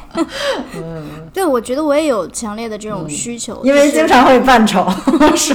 [0.76, 4.88] 嗯，对，我觉得我也有强烈的这种需求，因为经常会扮丑，
[5.36, 5.54] 是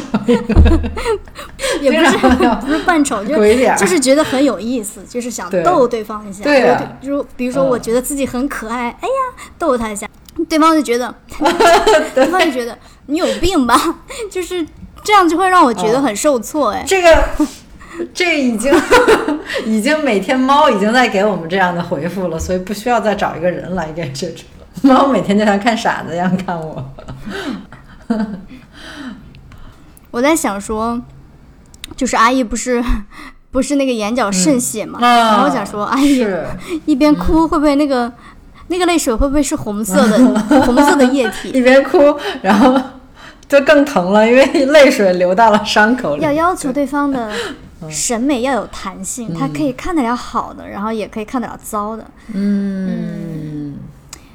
[1.82, 2.18] 也不是
[2.62, 6.44] 不是扮丑，就 是就是觉得很有意思，就是想逗对方一下。
[6.44, 10.08] 对，如比如说，我觉得自己很可爱，哎呀，逗他一下，
[10.50, 11.14] 对方就觉得，
[12.14, 13.98] 对方就觉得你有病吧？
[14.32, 14.66] 就是
[15.04, 16.72] 这样，就会让我觉得很受挫。
[16.72, 17.24] 哎，这个，
[18.14, 18.74] 这已经
[19.66, 24.44] 已经每天猫已经在给我们这样的回复了，所以不需要再找一个人来给这种
[24.82, 26.92] 猫每天就像看傻子一样看我。
[30.12, 31.02] 我在想说，
[31.96, 32.84] 就是阿姨不是
[33.52, 35.00] 不是那个眼角渗血嘛？
[35.02, 36.26] 然后想说，阿姨
[36.86, 38.12] 一边哭会不会那个
[38.68, 40.18] 那个泪水会不会是红色的
[40.62, 41.50] 红色的液体？
[41.50, 41.98] 一边哭，
[42.42, 42.80] 然后
[43.60, 46.22] 就更疼了，因为泪水流到了伤口里。
[46.22, 47.32] 要要求对方的
[47.90, 52.06] 审美要有弹性，他可以看得了好的，然后也可以看得了糟的。
[52.34, 53.78] 嗯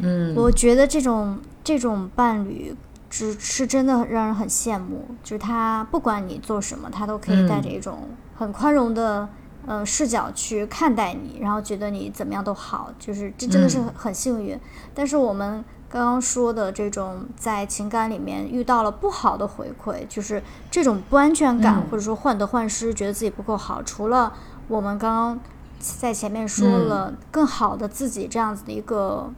[0.00, 2.74] 嗯，我觉得这种这种伴侣。
[3.12, 9.28] 只是真的让人很羡慕，就是他不管你做什么，他都可以带着一种很宽容的
[9.66, 14.56] 呃视角去看待你，然后觉得你怎么样都好，就是这真的是很幸运。
[14.94, 24.33] 但是我们刚刚说的这种在情感里面遇到了不好的回馈，就是这种不安全感或者说患得患失，觉得自己不够好，除了
[24.68, 25.40] 我们刚刚
[25.79, 29.31] 在前面说了更好的自己这样子的一个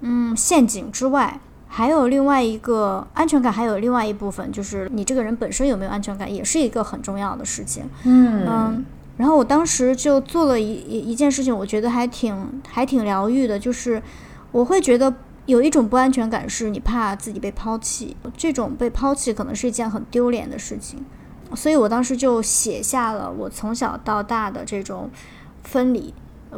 [0.00, 1.40] 嗯陷阱之外。
[1.66, 7.82] 还有另外一个安全感，还有另外一部分就是你这个人本身有没有安全感，也是一个很重要的事情。
[8.04, 8.84] 嗯嗯，
[9.16, 14.00] 然后我当时就做了一一件事情，我觉得还挺还挺疗愈的，就是
[14.54, 15.12] 我会觉得
[15.46, 21.04] 有一种不安全感，是你怕自己被抛弃，这种被抛弃可能是一件很丢脸的事情，
[21.56, 25.10] 所以我当时就写下了我从小到大的这种
[25.64, 26.14] 分离，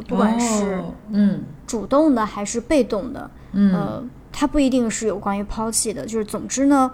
[0.07, 1.43] 不管是嗯。
[1.65, 4.07] 主动的还是被动的，嗯。
[4.31, 6.91] 它不一定是有关于抛弃的，就是总之呢，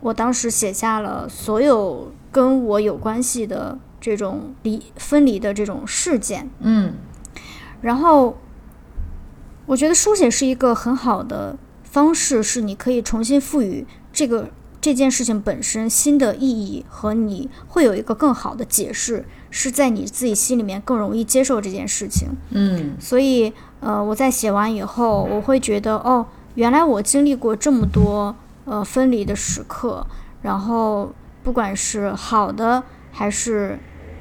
[0.00, 6.92] 我当时写下了所有跟我有关系的这种离分离的这种事件，嗯，
[7.80, 8.36] 然后
[9.66, 14.50] 我觉得书写是一个很好的方式，是你可以重新赋予这个
[14.80, 26.26] 这件事情本身新的意义，和你会有一个更好的解释，是在你自己心里面更容易接受这件事情，嗯，所以呃，我在写完以后，我会觉得哦。
[26.56, 28.32] 原来我经历过这么多
[28.64, 30.06] 呃分离的时刻，
[30.40, 33.76] 然后不管是好的还是，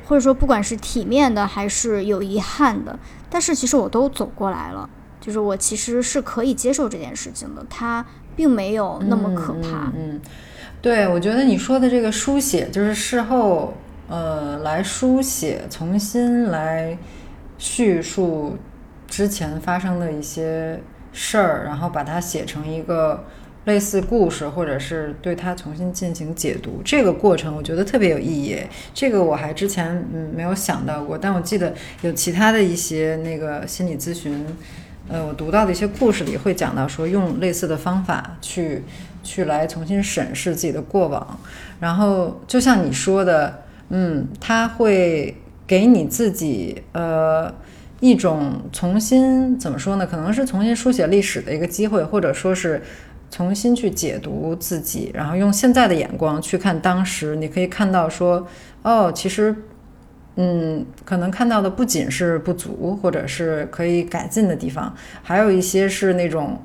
[0.07, 2.97] 或者说不管是体面的还是有遗憾的，
[3.29, 4.89] 但是其实我都走过来了，
[5.23, 8.05] 就是我其实是可以接受这件事情的，它
[8.35, 9.89] 并没有那么可怕。
[9.95, 10.19] 嗯，
[10.81, 13.73] 对，我觉得你说的这个书写，就是事后
[14.09, 16.97] 呃来书写，重新来
[17.57, 18.57] 叙述
[19.07, 20.77] 之前发生的一些。
[21.15, 23.23] 事儿，然后把它写成一个
[23.65, 28.57] 类似故事，或者是对它重新进行解读，这个过程我觉得特别有意义。
[28.95, 34.43] 这个我还之前嗯没有想到过，但我记得有其他的一些那个心理咨询
[35.09, 38.83] 呃，我读到的一些故事里会讲到说，用类似的方法去
[39.21, 41.39] 去来重新审视自己的过往，
[41.79, 45.35] 然后就像你说的，嗯，他会
[45.67, 47.53] 给你自己呃
[47.99, 50.07] 一种重新怎么说呢？
[50.07, 52.81] 可能是重新书写历史的一个机会，或者说是
[53.29, 58.47] 重新去解读自己，然后用现在的眼光去看当时，你可以看到说，
[58.83, 59.53] 哦，其实。
[60.35, 64.91] 嗯，可能看到的不仅是不足，或者是可以改进的地方，
[65.21, 66.59] 还有一些是那种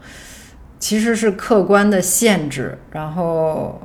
[0.78, 3.81] 其实是客观的限制，然后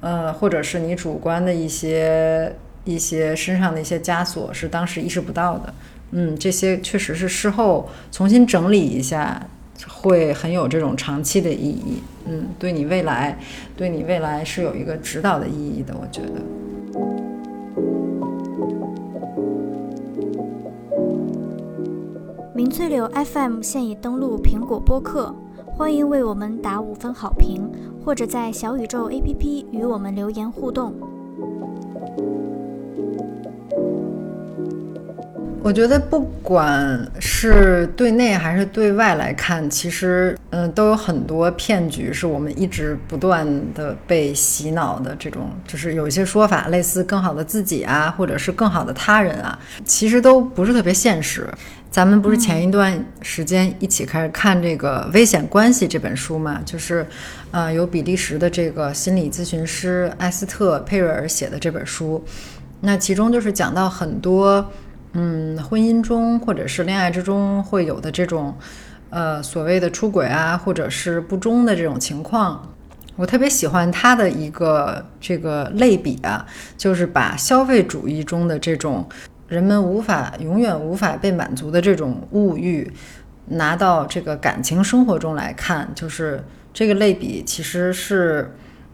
[0.00, 5.72] 呃，或者是你主观的一些一些身上的一些枷锁是当时意识不到的。
[6.10, 9.48] 嗯，这些确实是事后重新整理一下，
[9.88, 12.02] 会很有这种长期的意义。
[12.26, 13.38] 嗯，对你未来，
[13.74, 17.31] 对你未来是有一个指导的意义的，我觉得。
[22.54, 25.34] 明翠柳 FM 现已登录苹果播客，
[25.64, 27.66] 欢迎为我们打五分好评，
[28.04, 30.92] 或者在小宇宙 APP 与我们留言互动。
[35.62, 45.16] 我觉得不管是对内还是对外来看，其实嗯都有很多骗局，是我们一直不断的被洗脑的。
[45.18, 51.48] 这种就是有一些说法，类似更好的自己啊，或者是更好的他人啊，其实都不是特别现实。
[51.92, 56.58] 咱们不是前一段时间一起开始看这个《危险关系》这本书嘛？
[56.64, 57.06] 就是，
[57.50, 62.24] 呃，由比利时的这个心理咨询师埃斯特·佩瑞尔写的这本书。
[62.80, 64.72] 那其中就是讲到很多，
[65.12, 68.56] 嗯，婚姻中或者是恋爱之中会有的这种，
[69.10, 72.74] 呃，所谓的出轨啊，或者是不忠的这种情况。
[73.16, 76.46] 我特别喜欢他的一个这个类比啊，
[76.78, 79.06] 就是把消费主义中的这种。
[79.52, 82.90] 人们无法永远无法被满足的这种物欲，
[83.48, 88.50] 拿到这个感情生活中来看，就是这个类比其实是，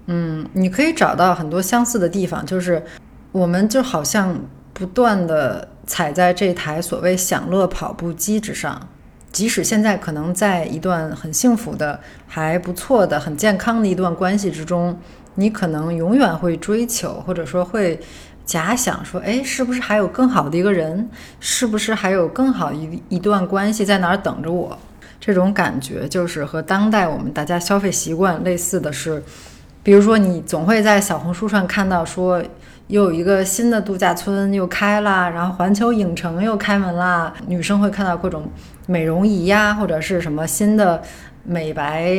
[0.07, 2.83] 嗯，你可以找到很多相似的地方，就是
[3.31, 4.37] 我们就好像
[4.73, 8.89] 不断的踩在这台所谓享乐跑步机之上，
[9.31, 14.99] 即使现在可能在一段很幸福的、还不错的、很健康的一段关系之中，
[15.37, 18.01] 你可能永远会追求，或者说会。
[18.49, 21.07] 假想说，哎，是不是还有更好的一个人？
[21.39, 24.79] 是不是还有更好一一段关系在哪儿等着我？
[25.21, 29.23] 这种感觉就是和当代我们大家消费习惯类似的是，
[29.83, 32.43] 比如说你总会在小红书上看到说，
[32.87, 38.51] 又有一个新的度假村又开了，然后环球影城又开门啦，女生会看到各种
[38.87, 41.03] 美容仪呀，或者是什么新的。
[41.51, 42.15] 美白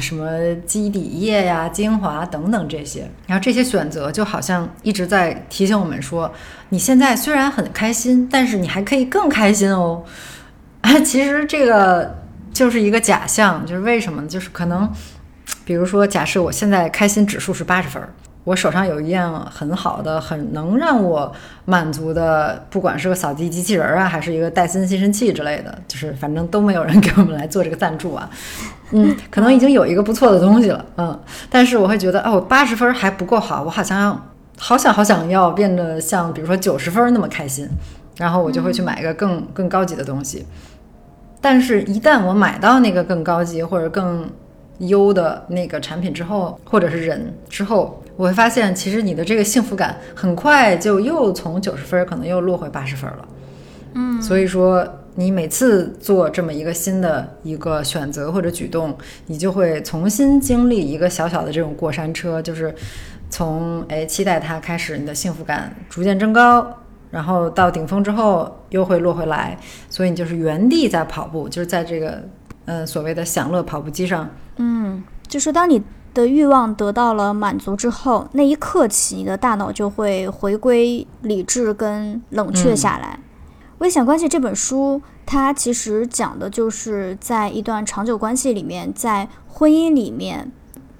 [0.00, 6.32] 什么肌底液呀、精华等等这些，然后这些选择就好像一直在提醒我们说，
[6.68, 10.04] 你现在虽然很开心，但是你还可以更开心哦。
[11.04, 14.28] 其实这个就是一个假象，就是为什么呢？
[14.28, 14.88] 就是可能，
[15.64, 18.00] 比如说，假设我现在开心指数是八十分。
[18.48, 21.30] 我手上有一样很好的、很能让我
[21.66, 28.28] 满足的，不管是个扫地机器人啊，还是一个戴森吸尘器之类的，就是反正都没有人给我们来做这个赞助啊。
[28.92, 37.68] 嗯，可能已经有一个不错的东西了，嗯，但是我会觉得，哦，八十分还不够好，我好像好想好想要变得像，比如说九十分那么开心，
[38.16, 40.46] 然后我就会去买一个更更高级的东西。
[41.40, 44.28] 但是，一旦我买到那个更高级或者更
[44.78, 53.28] 优的那个产品之后，或者是人之后，我会发现，其实你的这个幸福感很快就又从九十分可能又落回八十分了。
[53.94, 62.74] 嗯，所以说你每次做这么一个新的一个选择或者举动，你就会重新经历一个小小的这种过山车，就是
[63.30, 66.76] 从哎期待它开始，你的幸福感逐渐增高，
[67.12, 69.56] 然后到顶峰之后又会落回来，
[69.88, 72.20] 所以你就是原地在跑步，就是在这个
[72.64, 74.28] 嗯所谓的享乐跑步机上。
[74.56, 75.80] 嗯，就是当你
[76.18, 83.20] 的欲望得到了满足之后，那一刻起，你的大脑就会回归理智跟冷却下来。
[83.78, 90.50] 《危险关系》这本书，它其实讲的就是在一段长久关系里面，在婚姻里面，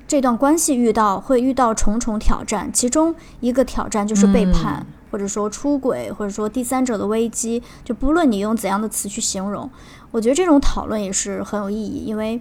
[0.06, 7.60] 这段关系遇到会遇到重重挑战，其中一个挑战就是背叛，或者说出轨，或者说第三者的危机。
[7.84, 9.68] 就不论你用怎样的词去形容，
[10.12, 12.40] 我觉得这种讨论也是很有意义，因为。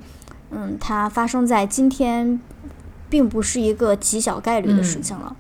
[0.49, 2.39] 嗯，它发生在今天，
[3.10, 5.36] 并不是一个极小概率的事情了，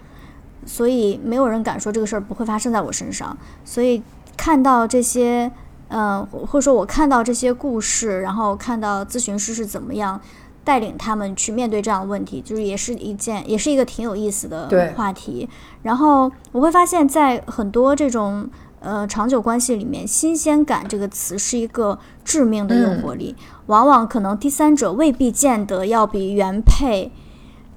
[0.65, 3.37] 所以没有人敢说这个事儿不会发生在我身上。
[3.65, 4.01] 所以
[4.35, 5.51] 看到这些，
[5.89, 10.19] 嗯，或者说我看到这些故事，然后看到咨询师是怎么样
[10.63, 15.47] 带领他们去面对这样的问题，就是也是一件，也是一个挺有意思的话题。
[15.83, 18.49] 然后我会发现，在很多这种
[18.81, 23.35] 呃长久关系里面，新鲜感这个词是一个致命的诱惑力，
[23.67, 27.11] 往往可能第三者未必见得要比原配。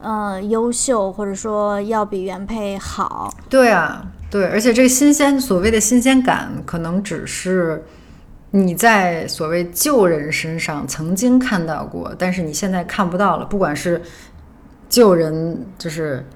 [0.02, 3.34] 呃，优秀或者说要比原配好。
[3.50, 7.84] 对啊，对，而且这个新鲜，所谓的新鲜感，可能只是
[8.52, 13.44] 你在所谓旧人身上曾经看到过，但是你现在看不到了。
[13.44, 14.00] 不管是
[14.88, 16.26] 旧人，就是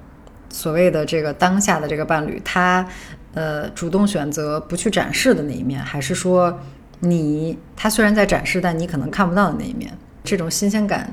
[0.49, 2.87] 所谓的这个当下的这个伴侣，他
[3.33, 6.55] 呃主动选择不去展示的那一面，还是说
[6.99, 9.91] 你他虽然在展示，但你可能看不到的那一面，
[10.23, 11.11] 这种新鲜感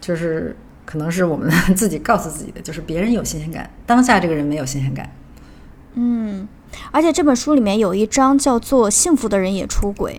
[0.00, 0.56] 就是。
[0.88, 5.12] 可能是我们 自己告诉自己的，就是别人有新鲜感，当下这个人没有新鲜感。
[5.92, 6.48] 嗯，
[6.90, 10.18] 而且这本书里面有一章叫做“幸福的人也出轨”，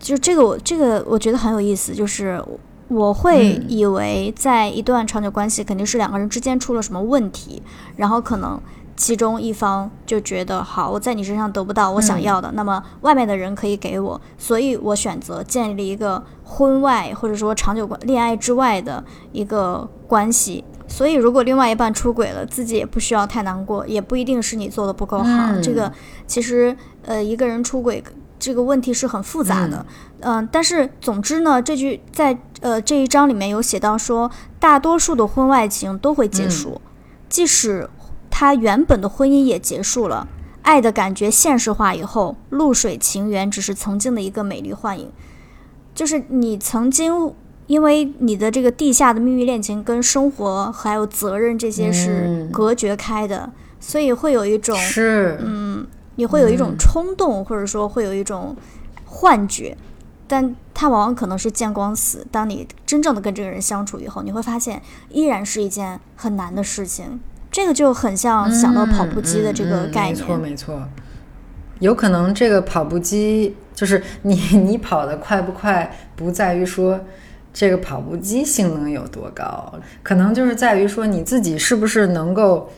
[0.00, 2.42] 就这个我这个我觉得很有意思，就是
[2.88, 7.62] 我会以为在一段长久关系肯定是两个人之间出了什么问题，
[7.96, 8.60] 然后可能。
[8.96, 20.64] 其中一方就觉得好，我在你身上得不到我想要的，那么外面的人可以给我，所以我选择建立一个婚外或者说长久关恋爱之外的一个关系。
[20.86, 25.60] 所以如果另外一半出轨了，自己也不需要太难过，也不一定是你做的不够好。
[25.60, 25.90] 这个
[26.26, 28.02] 其实呃一个人出轨
[28.38, 29.84] 这个问题是很复杂的，
[30.20, 34.30] 嗯，但是总之呢，这句在呃这一章里面有写到说，
[34.60, 36.80] 大多数的婚外情都会结束，
[37.28, 37.90] 即使。
[38.36, 40.26] 他原本的婚姻也结束了，
[40.62, 45.12] 爱的感觉现实化以后，露水情缘只是曾经的一个美丽幻影。
[45.94, 47.32] 就是你曾经
[47.68, 58.56] 因为你的这个地下的秘密恋情跟生活还有责任这些是隔绝开的，所以会有一种是嗯，你会有一种冲动，或者说会有一种
[59.04, 59.76] 幻觉，
[60.26, 62.26] 但它往往可能是见光死。
[62.32, 67.20] 当你真正的跟这个人相处以后，你会发现依然是一件很难的事情。
[67.54, 70.88] 这个就很像想到跑步机的这个概念，没错没错。
[71.78, 76.98] 有可能这个跑步机就是你 你跑得快不快，不在于说
[77.52, 82.68] 这个跑步机性能有多高，可能就是在于说你自己是不是能够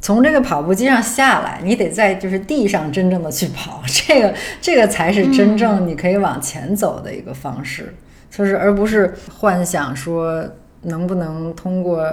[0.00, 1.60] 从这个跑步机上下来。
[1.62, 7.94] 你得在就是地上真正的去跑，这个这个才是真正你可以往前走的一个方式，
[8.28, 10.44] 就是而不是幻想说
[10.82, 12.04] 能不能通过。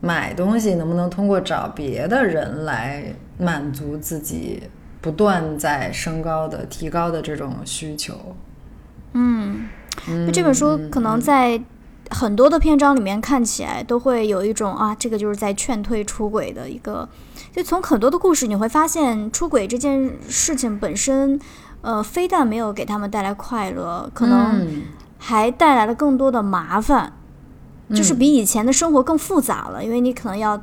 [0.00, 4.62] 买东西能不能通过找别的人来满足自己
[5.00, 8.14] 不断在升高的、提高的这种需求？
[9.14, 9.68] 嗯，
[10.32, 11.60] 这本书可能在
[12.10, 17.08] 很多的篇章里面看起来都会有一种啊，这个就是在劝退出轨的一个。
[17.52, 21.40] 就从很多的故事你会发现，出轨这件事情本身，
[21.80, 24.84] 呃，非但没有给他们带来快乐，可能
[25.18, 27.14] 还带来了更多的麻烦。
[27.94, 30.60] 就是比以前的生活更复杂了，因为你可能要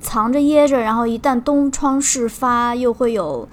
[0.00, 3.48] 藏着掖着，然后一旦东窗事发，又会有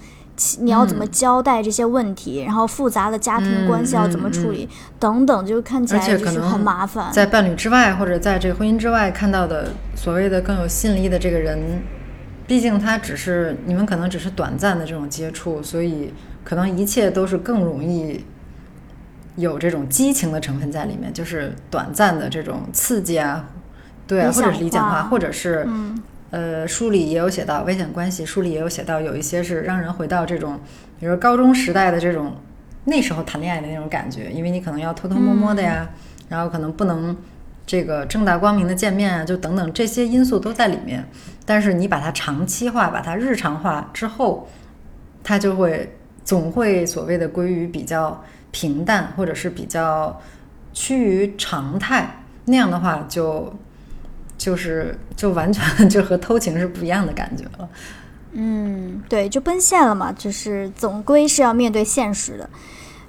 [0.59, 4.67] 你要怎么交代这些问题，然后复杂的家庭关系要怎么处理
[4.99, 7.11] 等等，就看起来就是很麻烦。
[7.11, 11.81] 在伴侣之外，或者在这个婚姻之外看到的所谓的更有吸引力的这个人，
[12.45, 18.23] 毕竟他只是你们可能只是短暂的这种接触，所以可能一切都是更容易。
[19.41, 23.49] 有这种激情的成分在里面，就是短暂的这种刺激啊，
[24.07, 25.67] 对啊，或者是理想化，或者是，
[26.29, 30.59] 呃，书里也有写到危险关系，书里也有写到有一些是让人回到这种，
[30.99, 32.37] 比如高中时代的这种
[32.85, 35.89] 那时候谈恋爱的那种感觉，因为你可能要偷偷摸摸的呀，
[36.29, 37.17] 然后可能不能
[37.65, 41.05] 这个正大光明的见面啊，就等等这些因素都在里面，
[41.45, 44.47] 但是你把它长期化，把它日常化之后，
[45.23, 48.23] 它就会总会所谓的归于比较。
[48.51, 50.21] 平淡或者是比较
[50.73, 53.53] 趋于常态，那样的话就
[54.37, 57.69] 就是就完全就和偷情是不一样的感觉了。
[58.33, 62.49] 嗯，对，就奔现了嘛，就是总归是要面对现实的。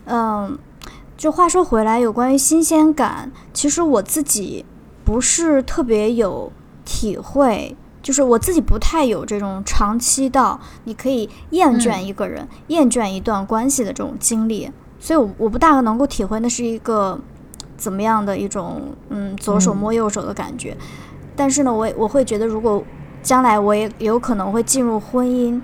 [0.06, 0.58] 嗯，
[1.16, 4.64] 就话说回来，有关于新鲜感，其实我自己
[5.04, 6.50] 不是特别有
[6.84, 14.72] 体会，就是我自己不太有这种长期到你可以厌倦一个人、厌倦一段关系的这种经历。
[15.02, 17.18] 所以，我我不大能够体会那是一个
[17.76, 20.76] 怎么样的一种嗯左手摸右手的感觉。
[21.34, 22.84] 但是呢，我我会觉得，如果
[23.20, 25.60] 将来我也有可能会进入婚姻，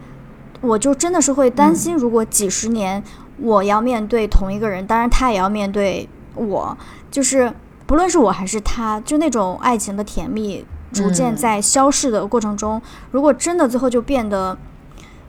[0.61, 3.01] 我就真的是会担心，如果几十年
[3.39, 6.77] 我要面对同一个人，当然他也要面对我，
[7.09, 7.53] 就是
[7.87, 12.83] 不论是我还是他，就那种爱情的甜蜜逐渐在消逝的过程中，
[13.13, 14.59] 如果真的最后就变得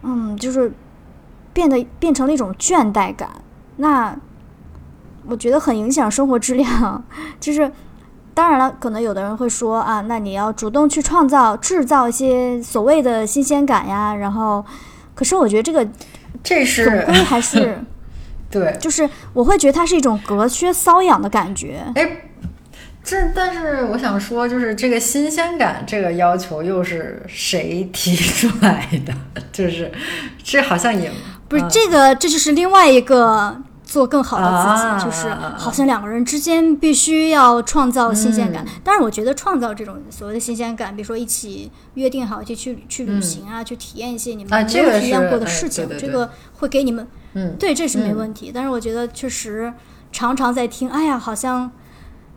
[0.02, 0.74] 嗯，就是
[1.54, 3.30] 变得变成了一种倦怠感。
[3.82, 4.14] 那
[5.28, 7.04] 我觉得很影响生活质量，
[7.40, 7.72] 就是
[8.34, 14.16] 当然了，可能有的人会说啊，那你要主动去创造、制造一些所谓的新鲜感呀。
[14.16, 14.66] 然后，
[15.16, 15.88] 可是我觉得这个
[16.44, 17.80] 这是总归还是
[18.52, 21.86] 对，就是我会觉得它是一种隔靴搔痒的感觉。
[21.96, 22.24] 哎，
[23.04, 29.14] 这但是我想说，就是这个新鲜感这个要求又是谁提出来的？
[29.52, 29.92] 就是
[30.44, 31.12] 这好像也
[31.50, 31.70] 不是嗯。
[31.70, 38.54] 这个，这就是另外一个做更好的自己，啊就是好像两个人之间必须要创造新鲜嗯。
[38.54, 38.66] 感。
[38.84, 46.08] 但是，我觉得创造这种所谓的新鲜感，比如说一起约定好一起去去旅行啊，去体验一些你们啊没有体验过的哎事情，对对对。
[46.08, 46.30] 这个
[46.60, 47.56] 会给你们嗯。
[47.60, 48.52] 对，这是没问题。
[48.54, 49.74] 但是我觉得确实
[50.12, 51.72] 常常在听，哎呀，好像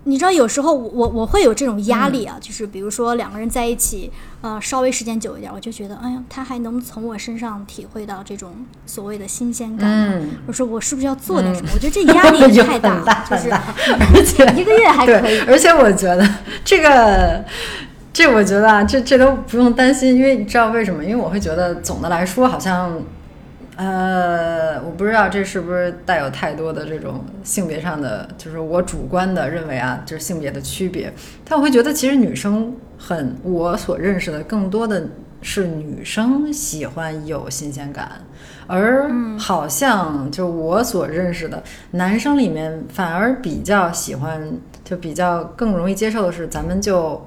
[0.04, 8.52] 你知道，有时候我我我会有这种压力啊，就是比如说两个人在一起，呃，稍微时间久一点，我就觉得，哎呀，他还能从我身上体会到这种
[8.84, 10.14] 所谓的新鲜感吗。
[10.20, 11.70] 嗯，我说我是不是要做点什么？
[11.72, 15.40] 我觉得这压力 也太大了， 就是而且一个月还可以，。
[15.46, 16.28] 而且我觉得
[16.64, 17.44] 这个，
[18.12, 21.04] 这我觉得啊，这这都不用担心，因为你知道为什么？
[21.04, 23.00] 因为我会觉得总的来说好像。
[23.82, 31.12] 呃，我不知道这是不是带有太多的这种性别上的，就是我主观的认为啊，就是性别的区别。
[31.44, 35.08] 但我会觉得，其实女生很，我所认识的更多的
[35.40, 38.08] 是女生喜欢有新鲜感，
[38.68, 41.60] 而好像就我所认识的
[41.90, 44.40] 男生里面，反而比较喜欢，
[44.84, 47.20] 就比较更容易接受的是，咱们就。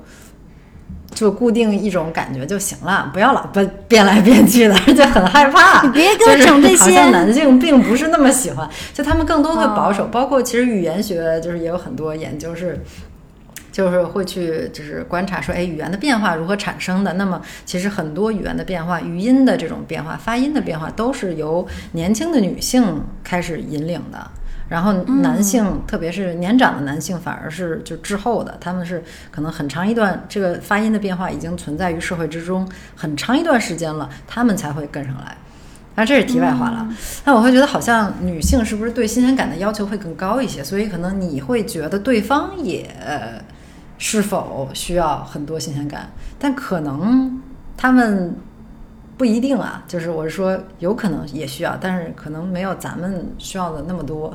[1.16, 5.82] 就固定一种感觉就行了，不要老变变来变去的， 而且很害怕。
[5.82, 10.06] 你别给我整这些好像些男性并不是那么喜欢，就他们更多会保哦守。
[10.12, 12.84] 包括其实语言学，就是也有很多研究是，
[13.72, 17.14] 就是会去就是观察说，哎，语言的变化如何产生的？
[17.14, 24.32] 那么其实很多语言的变化，语音的这种变化，发音的变化，都是由年轻的女性开始引领的。
[24.68, 35.38] 然后男性，特别是年长的男性，反而是就滞后的，他们是可能很长一段这个发音的变化已经存在于社会之中很长一段时间了，他们才会跟上来。
[35.98, 36.88] 那，这是题外话了。
[37.24, 40.64] 那我会觉得好像女性是不是对新鲜感的要求会更高一些？
[40.64, 42.90] 所以可能你会觉得对方也
[43.98, 47.42] 是否需要很多新鲜感，但可能
[47.78, 48.36] 他们
[49.18, 49.84] 不一定啊。
[49.88, 54.34] 就是我是说，有可能也需要，但是可能没有咱们需要的那么多。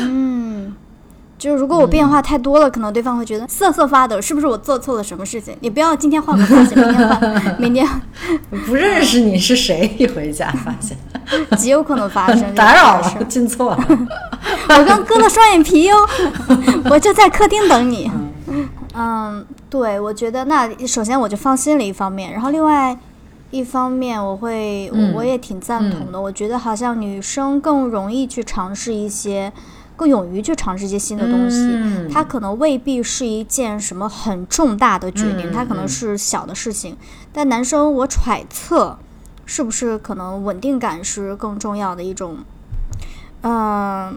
[0.00, 0.74] 嗯，
[1.38, 5.56] 就是如果我变化太多了，可能对方会觉得瑟瑟发抖，是不是我做错了什么事情？
[5.60, 7.86] 你不要今天换个发型，明天换，明天
[8.66, 10.96] 不认识你是谁，一回家发现
[11.56, 13.84] 极有可能发生打扰了，进错了。
[14.68, 15.96] 我刚割了双眼皮哟，
[16.90, 18.10] 我就在客厅等你。
[18.94, 22.96] 嗯，对，我觉得那首先我就放心了一方面，然后另外
[23.50, 26.20] 一方面我会，嗯我也挺赞同的。
[26.20, 29.52] 我觉得好像女生更容易去尝试一些，
[29.96, 31.56] 更勇于去尝试一些新的东西。
[31.72, 36.96] 嗯它可能未必是一件什么很重大的决定，嗯它可能嗯是小的事情。
[37.32, 38.98] 但男生，我揣测，
[39.46, 42.38] 是不是可能稳定感是更重要的一种，
[43.42, 44.16] 嗯、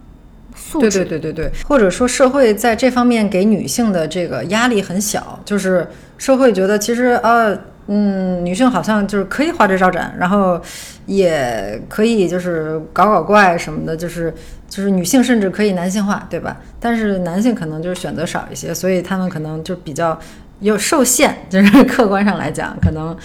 [0.55, 1.05] 素对质。
[1.05, 10.61] 对对对对，或者说社会在这方面给女性的这个压力很小，就是社会觉得其实呃嗯，女性好像就是可以花枝招展，然后
[11.05, 14.33] 也可以就是搞搞怪什么的，就是
[14.69, 16.57] 就是女性甚至可以男性化，对吧？
[16.79, 20.17] 但是男性可能就是选择少一些，所以他们可能就比较
[20.59, 23.15] 有受限，就是客观上来讲，可能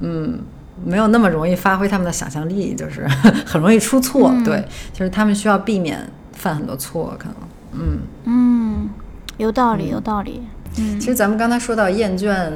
[0.00, 0.38] 嗯。
[0.84, 3.06] 没有那么容易发挥他们的想象力，就是
[3.46, 4.34] 很容易出错。
[4.44, 4.62] 对，
[4.92, 6.00] 就是他们需要避免
[6.32, 7.36] 犯很多错，可能。
[7.74, 8.90] 嗯，嗯，
[9.36, 10.42] 有道理，有道理。
[10.76, 12.50] 嗯其实咱们刚才说到厌倦，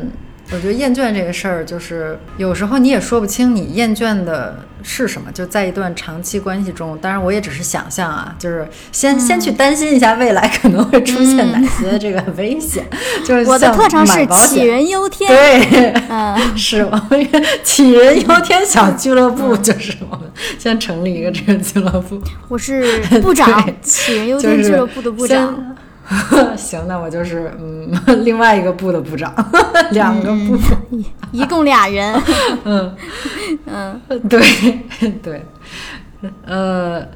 [0.51, 5.31] 我觉得厌倦这个事儿，就是有时候你也说不清你厌倦的是什么。
[5.31, 12.87] 就在一段长期关系中，当然我也只是想象啊，就是先、嗯先去担心一下未来可能会出现哪些这个危险。
[13.27, 15.31] 就是我的特长是杞人忧天。
[15.31, 17.29] 对，嗯，是我们
[17.63, 22.19] 杞人忧天小俱乐部，就是我们先成立一个这个俱乐部。
[22.49, 25.77] 我是部长， 杞人忧天俱乐部的部长。
[26.09, 26.57] 先。
[26.57, 27.91] 行，那我就是嗯，
[28.25, 29.33] 另外一个部的部长，
[29.93, 30.57] 两个部。
[30.91, 31.05] 一
[31.41, 32.15] 一共俩人。
[32.65, 32.97] 嗯
[33.67, 34.41] 嗯对
[35.23, 35.45] 对，
[36.45, 37.07] 呃，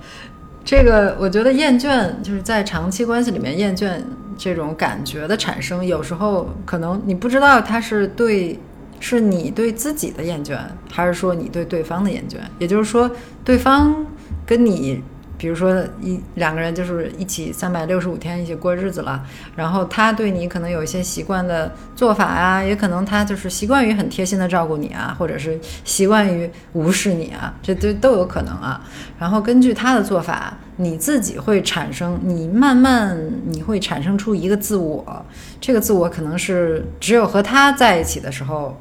[0.65, 4.01] 这个我觉得厌倦就是在长期关系里面厌倦
[4.37, 8.59] 这种感觉的产生，有时候可能你不知道他是对
[9.01, 10.59] 是你对自己的厌倦，
[10.91, 12.37] 还是说你对对方的厌倦。
[12.59, 13.11] 也就是说，
[13.45, 14.07] 对方
[14.47, 15.03] 跟你。
[15.43, 19.27] 比如说一两个人就是一起三百六十五天一起过日子了，
[19.57, 28.89] 然后他对你可能有一些习惯的做法啊，也可能他就是习惯于很贴心的照顾你啊，或者是习惯于无视你啊，这都都有可能啊。
[29.19, 35.27] 然后根据他的做法，你自己会产生，你慢慢你会产生出一个自我，
[35.61, 38.81] 这个自我可能是只有和他在一起的时候，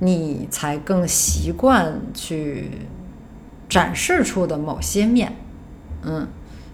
[0.00, 2.70] 你才更习惯去。
[3.70, 5.30] 展示出的某些面，
[6.04, 6.26] 嗯，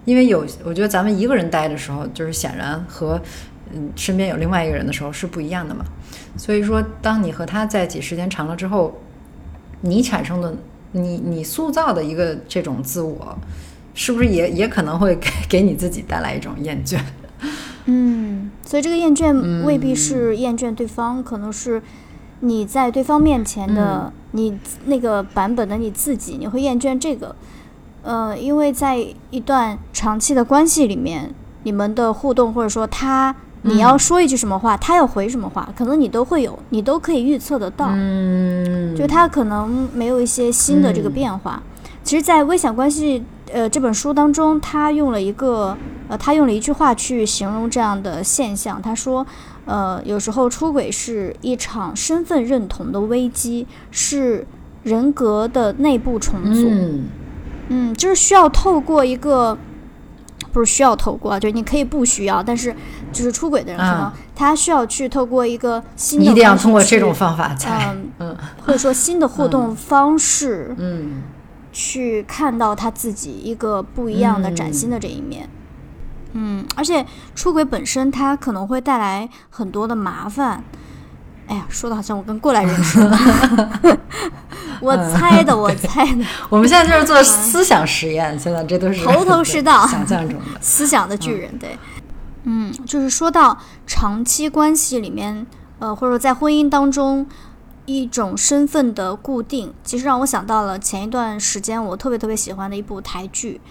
[0.05, 3.19] 因为有，我觉得咱们一个人待的时候，就是显然和
[3.73, 5.83] 嗯身边有另外一个人的时候是不一样的嘛。
[6.37, 8.99] 所以说，当你和他在一起时间长了之后，
[9.81, 10.55] 你产生的
[10.91, 13.37] 你你塑造的一个这种自我，
[13.93, 16.99] 是不是也也可能会给给你自己带来一种厌倦？
[17.85, 21.81] 嗯，所以这个厌倦未必是厌倦对方，可能是
[22.41, 27.35] 你在对方面前的你那个版本的你自己，你会厌倦这个。
[28.05, 31.33] 呃，因为在一段长期的关系里面，
[31.63, 37.89] 你们的互动或者说他你要说一句什么话，他要回什么话，可能你都会有，你都可以预测得到。
[37.91, 41.61] 嗯，就他可能没有一些新的这个变化。
[42.03, 43.19] 其实，在《危险关系》
[43.51, 45.75] 呃这本书当中，他用了一个
[46.07, 48.79] 呃，他用了一句话去形容这样的现象。
[48.79, 49.25] 他说，
[49.65, 54.45] 呃，有时候出轨是一场身份认同的危机，是
[54.83, 56.67] 人格的内部重组。
[56.69, 57.05] 嗯
[57.69, 59.57] 嗯，就是需要透过一个，
[60.51, 62.75] 不是需要透过，就是你可以不需要，但是
[63.11, 71.23] 就是出轨的人可能他需要去透过一个新的，一定要通过这种方法才，嗯嗯或者说新的互动方式，嗯
[71.71, 75.49] 去看到他自己一个不一样的崭新的这一面。
[76.37, 80.63] 嗯，而且出轨本身它可能会带来很多的麻烦。
[81.47, 83.97] 哎呀，说的好像我跟过来人似的。
[84.81, 90.59] 我猜的， 我猜的， 我们现在就是做思想实验，现在这都是头头是道想象中的。
[90.59, 91.77] 思想的巨人，对，
[92.43, 95.47] 嗯，就是说到长期关系里面，
[95.79, 97.25] 呃，或者说在婚姻当中
[97.85, 103.61] 一种身份的固定，其实让我想到了前一段时间我特别特别喜欢的一部台剧，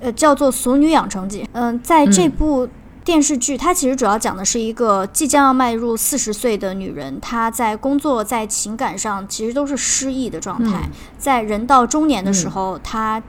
[0.00, 1.42] 呃，叫做《俗女养成记》。
[1.52, 2.68] 嗯，在这部
[3.04, 10.88] 电视剧，它其实主要讲的是一个即将要迈入四十岁的女人，她在工作、在情感上其实都是失意的状态，
[11.18, 13.22] 在人到中年的时候，她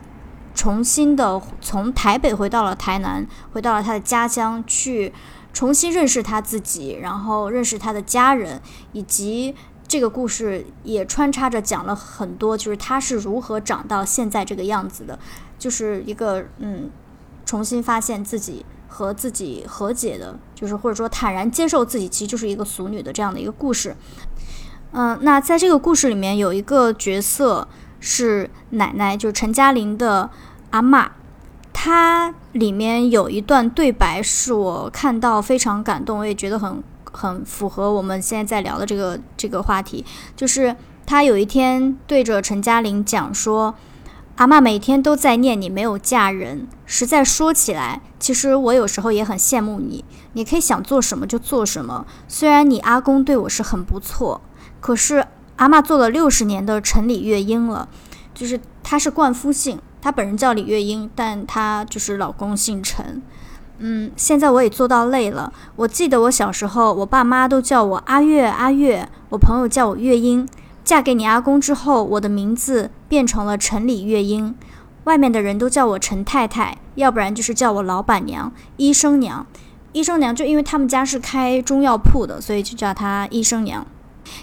[0.53, 5.11] 重新的从台北回到了台南，回到了她的家乡，去
[5.51, 8.61] 重新认识她自己，然后认识她的家人，
[8.93, 9.53] 以及
[9.85, 15.19] 这个故事也穿插着讲了很多，就是她是如何长到现在这个样子的，
[15.59, 16.89] 就是一个嗯，
[17.45, 18.65] 重新发现自己
[18.95, 23.93] 和自己和解的，就是或者说坦然接受自己其实就是一个俗女的这样的一个故事。
[24.93, 27.67] 嗯，那在这个故事里面有一个角色
[27.99, 30.29] 是奶奶，就是陈嘉玲的
[30.69, 31.09] 阿嬷。
[31.73, 36.81] 她里面有一段对白是我看到非常感动，我也觉得很
[37.11, 40.05] 很符合我们现在在聊的这个这个话题。
[40.37, 40.73] 就是
[41.05, 43.75] 她有一天对着陈嘉玲讲说
[44.35, 52.05] ：“阿嬷每天都在念你没有嫁人，实在说起来，其实我有时候也很羡慕你，你可以想做什么就做什么。
[52.27, 54.41] 虽然你阿公对我是很不错。”
[54.81, 55.25] 可是
[55.55, 57.87] 阿嬷做了六十年的陈李月英了，
[58.35, 63.23] 就是她是冠夫姓，她本人叫李月英，但她就是老公姓陈。
[63.79, 65.51] 嗯，现在我也做到累了。
[65.77, 70.47] 我记得我小时候，我爸妈都叫我阿月阿月，我朋友叫我月英。
[70.85, 74.53] 嫁给你阿公之后，我的名字变成了陈李月英，
[75.05, 79.47] 外面的人都叫我陈太太，要不然就是叫我老板娘、医生娘。
[79.93, 83.83] 医生娘就因为他们家是开中药铺的，所以就叫她医生娘。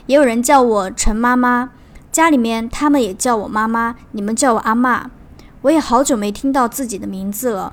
[0.07, 1.70] 也有人叫我陈妈妈，
[2.11, 5.05] 家里面他们也叫我妈妈，你们叫我阿嬷。
[5.61, 7.72] 我也好久没听到自己的名字了。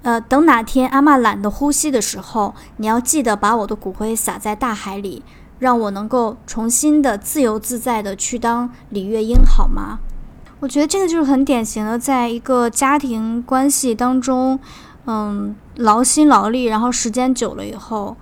[0.00, 5.22] 呃，等哪天阿嬷懒得呼吸的时候，你要记得把我的骨灰撒在大海里，
[5.58, 9.98] 让我能够重新的自由自在的去当李月英，好吗？
[10.60, 14.58] 我觉得这个就是很典型的，在一个家庭关系当中，
[15.06, 18.16] 嗯，劳心劳力，然后时间久了以后。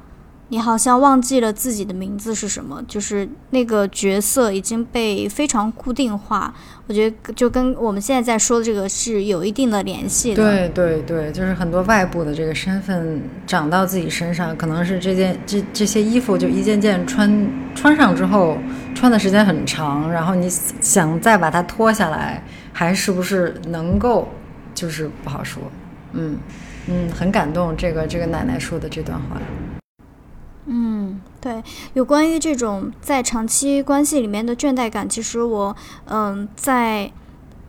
[0.49, 6.55] 你好像忘记了自己的名字是什么，就是那个角色已经被非常固定化。
[6.87, 10.43] 我觉得就跟我们现在在说的这个是有一定的联系的。
[10.43, 18.59] 对对对，就是很多外部的这个身份长到自己身上，可能是这件这这些衣服就一件件穿穿上之后，
[18.95, 24.29] 穿的时间很长，然后你想再把它脱下来，还是不是能够，
[24.75, 25.63] 就是不好说。
[26.13, 26.37] 嗯
[26.87, 29.41] 嗯，很感动这个这个奶奶说的这段话。
[30.67, 31.63] 嗯，对，
[31.93, 37.13] 有关于这种在长期关系里面的倦怠感，其实我嗯在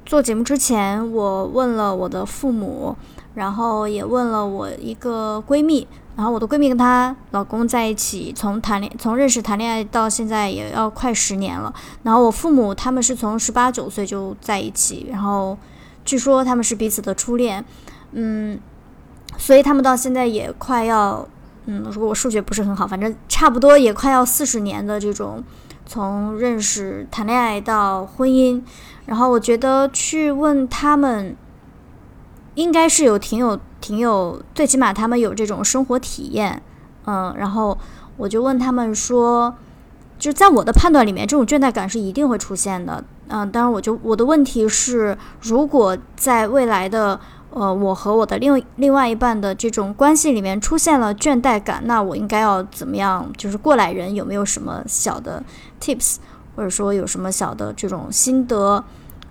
[0.05, 2.95] 做节目之前，我问了我的父母，
[3.33, 5.85] 然后也问了我一个闺蜜，
[6.15, 11.73] 然后我的闺蜜跟她老公在一起，从谈恋从认识谈恋爱到现在也要快十年了，
[12.03, 15.57] 然后我父母他们是从十八九岁就在一起，然后
[16.05, 17.65] 据说他们是彼此的初恋，
[18.13, 18.57] 嗯，
[19.37, 21.27] 所以他们到现在也快要。
[21.67, 25.43] 嗯，如果我数学不是很好，反正差不多也快要四十年的这种
[25.85, 28.61] 从认识、谈恋爱到婚姻，
[29.07, 31.35] 然后我觉得去问他们，
[32.53, 36.61] 应该是有挺有挺有，最起码他们有这种生活体验，
[37.05, 37.75] 嗯，然后
[38.17, 39.55] 我就问他们说，
[40.19, 47.19] 就在我的判断里面，这种倦怠感是一定会出现的，嗯，当然我就我的问题是，如果在未来的。
[47.55, 53.31] 呃，我和我的另另外一半的这种关系里面出现了倦怠感，那我应该要怎么样？
[53.37, 55.41] 就是过来人有没有什么小的
[55.79, 56.17] tips，
[56.53, 58.83] 或者说有什么小的这种心得？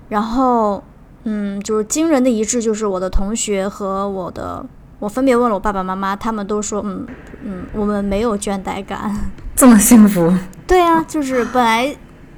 [0.08, 0.82] 然后，
[1.24, 4.64] 嗯，就是惊人的一致，就是我的同学和我的，
[5.00, 7.06] 我分别问了我爸爸妈妈，他们都说，嗯
[7.44, 9.14] 嗯，我们没有倦怠感，
[9.54, 10.32] 这么幸福？
[10.66, 11.94] 对呀，就是本来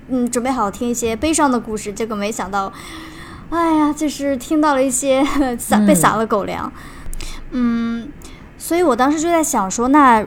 [0.09, 2.72] 嗯准备好听一些悲伤的故事，结果没想到。
[3.51, 5.24] 哎呀，就是听到了一些
[5.59, 6.70] 撒被撒了狗粮，
[7.53, 8.09] 嗯，
[8.59, 10.24] 所以我当时就在想说，那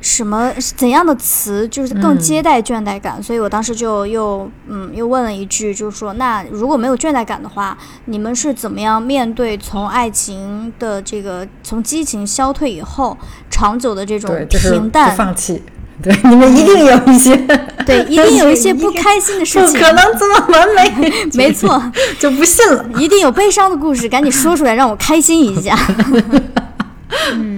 [0.00, 3.22] 什么怎样的词就是更接待倦怠感？
[3.22, 13.16] 所以我当时就又嗯又问了一句，就是说，那如果没有倦怠感的话，你们是怎么样面对从爱情的这个从激情消退以后
[13.50, 15.62] 长久的这种平淡放弃？
[16.02, 17.36] 对，你们一定有一些，
[17.86, 21.80] 对，一定有一些 不开心的事情，不可能这么完美，没错，
[22.18, 25.76] 就不信了，一定有悲伤的故事，赶紧说出来，让我开心一下。
[27.32, 27.56] 嗯，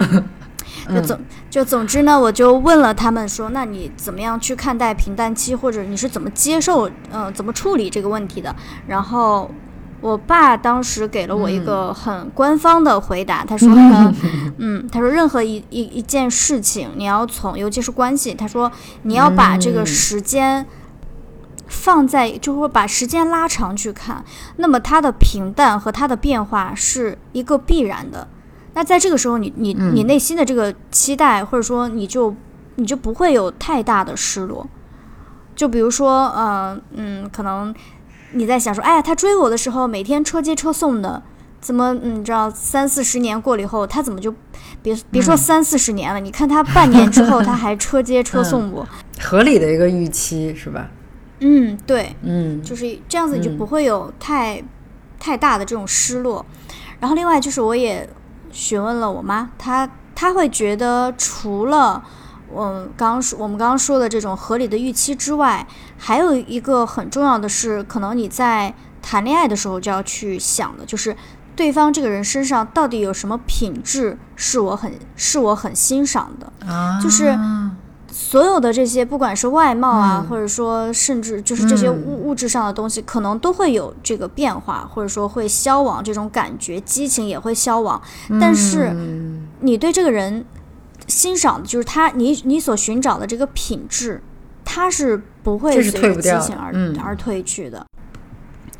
[0.94, 1.18] 就总
[1.48, 8.54] 就总之呢，我就问了他们说，那你怎么样去看待平淡期，或者你是怎么接受，呃，怎么处理这个问题的？
[8.88, 9.50] 然后。
[10.04, 13.70] 我爸当时给了我一个很官方的回答，他说：
[14.60, 18.70] “嗯，他说任何一一一件事情，你要从，尤其是关系，他说
[19.04, 20.66] 你要把这个时间
[21.66, 24.22] 放在，就是说把时间拉长去看，
[24.56, 28.28] 那么它的平淡和它的变化是一个必然的。
[28.74, 32.36] 那在这个时候，你你你内心的这个期待，或者说你就
[32.74, 34.66] 你就不会有太大的失落。
[35.56, 37.74] 就比如说，呃，嗯，可能。”
[38.34, 41.22] 你在想说，哎呀，他追我的时候每天车接车送的，
[41.60, 44.34] 怎么你知道三四十年过了以后，他怎么就
[44.82, 46.20] 别别说三四十年了？
[46.20, 48.86] 你看他半年之后他还车接车送我，
[49.20, 50.88] 合理的一个预期是吧？
[51.40, 54.62] 嗯，对，嗯，就是这样子，你就不会有太
[55.18, 56.44] 太大的这种失落。
[57.00, 58.08] 然后另外就是我也
[58.50, 62.02] 询问了我妈，她她会觉得除了。
[62.56, 65.66] 嗯，刚刚说我们刚刚说的这种合理的预期之外，
[65.98, 71.16] 还有一个很重要的是，可能你在谈恋爱的时候就要去想的，就是
[71.56, 76.52] 对方这个人身上到底有什么品质是我很是我很欣赏的，
[77.02, 77.38] 就是
[78.10, 88.00] 所有的这些，不管是外貌啊，或者说甚至就是这些物物质上的东西，可能都会有这个变化，或者说会消亡，这种感觉激情也会消亡，
[88.40, 88.94] 但是
[89.60, 90.44] 你对这个人。
[91.06, 94.22] 欣赏的就是他，你你所寻找的这个品质，
[94.64, 97.84] 他是不会随着激情而而退去的。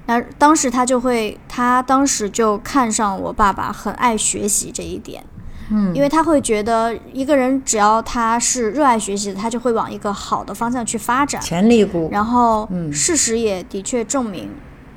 [0.07, 5.25] 那当时他就会，他当时就看上我爸爸很爱学习这一点，
[5.71, 12.09] 嗯，因为他会觉得一个人只要他是热爱学习的，他就会往一个好的方向去发展，潜力股。
[12.13, 14.51] 然后，事实也的确证明，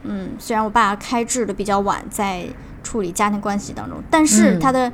[0.03, 2.47] 嗯，虽然我爸开智的比较晚，在。
[2.87, 4.89] 处理家庭关系当中，但是它的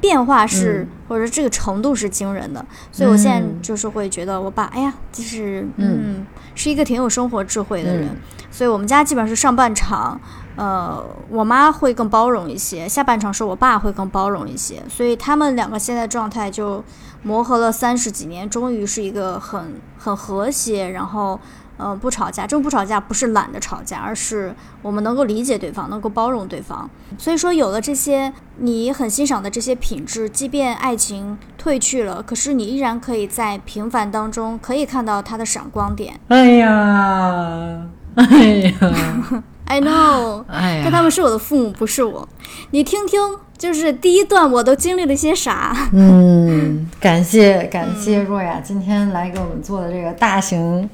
[0.00, 6.24] 变化是，或者这个程度是惊人的，所以我现在就是会觉得我爸，哎呀，就是嗯，
[6.54, 8.08] 是一个挺有生活智慧的人，
[8.52, 10.20] 所以我们家基本上是上半场，
[10.54, 16.84] 呃，我妈会更包容一些，下半场是我爸会更包容一些，所以他们两个现在状态就
[17.24, 21.40] 磨合了三十几年，终于是一个很很和谐，然后。
[21.84, 26.88] 呃，不吵架，这种不吵架不是懒得吵架，而是我们能够理解对方，能够包容对方。
[27.18, 36.18] 所以说，有了这些你很欣赏的这些品质，即便爱情褪去了，可是你依然可以在平凡当中可以看到它的闪光点。
[36.28, 42.26] 哎呀， 哎呀， I know，哎呀，但他们是我的父母，不是我。
[42.70, 43.20] 你听听，
[43.58, 45.76] 就是第一段我都经历了些啥？
[45.92, 50.88] 嗯， 感谢感谢若雅今天来给我们做的这个大型。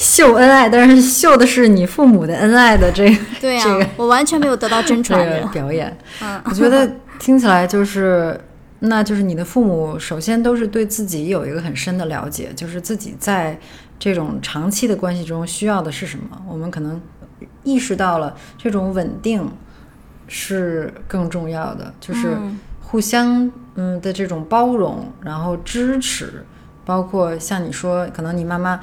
[0.00, 5.94] 秀恩爱，但是秀的是你父母的恩爱的这个，对呀，这个我完全没有得到真传的表演。
[6.22, 8.40] 嗯，我觉得听起来就是，
[8.78, 13.60] 那就是你的父母首先都是对自己有一个很深的了解，就是自己在
[13.98, 16.40] 这种长期的关系中需要的是什么。
[16.48, 16.98] 我们可能
[17.62, 19.46] 意识到了这种稳定
[20.26, 22.38] 是更重要的，就是
[22.80, 26.42] 互相嗯的这种包容，然后支持，
[26.86, 28.80] 包括像你说，可能你妈妈。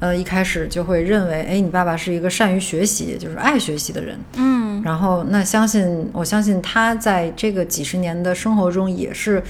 [0.00, 4.16] 呃，一开始就会认为，哎，你爸爸是一个善于学习，就是爱学习的人。
[4.36, 9.42] 嗯，然后那相信，我相信他在这个几十年的生活中也是，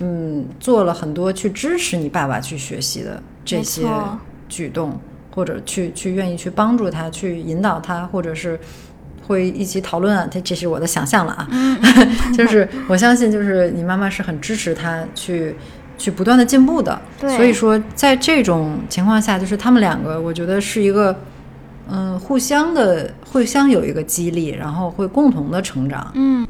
[0.00, 3.86] 嗯，做了很多去支持你爸爸去学习的这些
[4.48, 4.98] 举动，
[5.32, 8.58] 或者去去愿意去帮助他，去引导他，或者是
[9.28, 10.26] 会一起讨论啊。
[10.28, 11.48] 这这是我的想象了啊，
[12.36, 15.54] 就是我相信，就是你妈妈是很支持他去
[15.98, 17.00] 去不断的进步的。
[17.20, 21.16] 所以说在这种情况下，就是他们两个，我觉得是一个
[21.88, 26.10] 嗯互相的互相有一个激励，然后会共同的成长。
[26.14, 26.46] 嗯，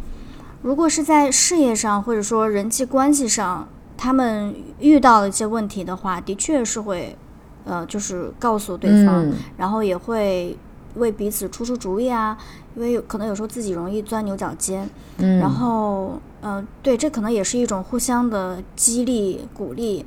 [0.63, 7.17] 如果是在事业上或者说人际关系上，他们遇到了一些问题的话，的确是会，
[7.65, 10.57] 呃，就是告诉对方，嗯然后也会
[10.97, 12.37] 为彼此出出主意啊，
[12.77, 20.05] 因为有可能有时候自己容易钻牛角尖，嗯，然后，呃，对，这可能也是一种互相的激励、鼓励。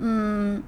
[0.00, 0.60] 嗯，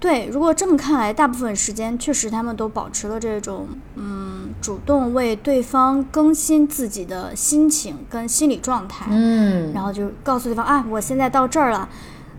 [0.00, 11.86] 对，如果这么看来，大部分时间确实他们都保持了这种，嗯，主动为对方更新自己的心情跟心理状态，嗯然后就告诉对方啊，我现在到这儿了，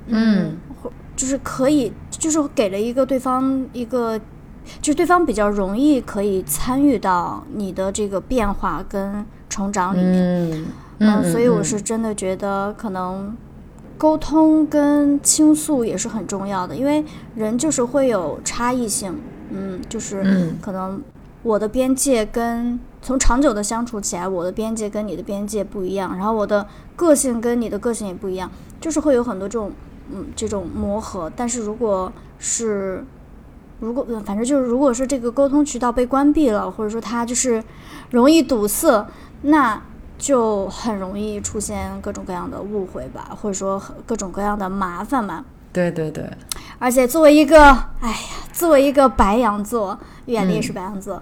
[0.07, 4.20] 嗯，或就是可以，就是给了一个对方一个。
[4.82, 10.66] 就是对方比较容易可以参与到你的这个变化跟成长里面，嗯
[10.99, 13.36] 嗯，所以我是真的觉得可能
[13.97, 17.03] 沟通跟倾诉也是很重要的，因为
[17.36, 19.18] 人就是会有差异性，
[19.51, 20.57] 嗯，就是嗯。
[20.61, 21.01] 可能
[21.43, 28.49] 我的边界跟从长久的相处起来，我的边界跟你的边界不一样，然后我的个性跟你的个性也不一样，
[28.82, 29.72] 就是会有很多这种
[30.11, 33.05] 嗯这种磨合，但是如果是
[33.80, 37.63] 如果呃反正就是，如果说这个沟通渠道被关闭了，或者说它就是
[38.11, 39.05] 容易堵塞，
[39.41, 39.82] 那
[40.17, 45.43] 就很容易出现各种各样的误会吧，或者说各种各样的麻烦嘛。
[45.73, 46.26] 对对对，
[46.80, 47.57] 而且作为一个，
[47.99, 48.17] 哎呀，
[48.53, 51.21] 作为一个白羊座，远离也是白羊座，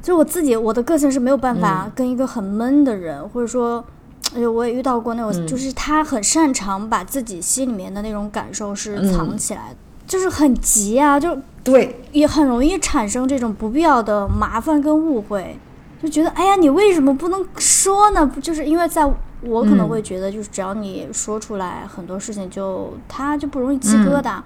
[0.00, 3.84] 就是我自己，我的个性是没有办法跟一个很闷的人，或者说，
[4.36, 9.76] 哎呦，我也遇到过那种，就是他很擅长把自己心里面的那种感受是藏起来的，
[10.10, 15.56] 就是很急啊，就对，也很容易产生这种不必要的麻烦跟误会，
[16.02, 18.26] 就觉得哎呀，你为什么不能说呢？
[18.26, 19.08] 不就是因为在
[19.42, 24.40] 我可能会觉得，就是只要你说出来，很多事情就它就不容易起疙瘩。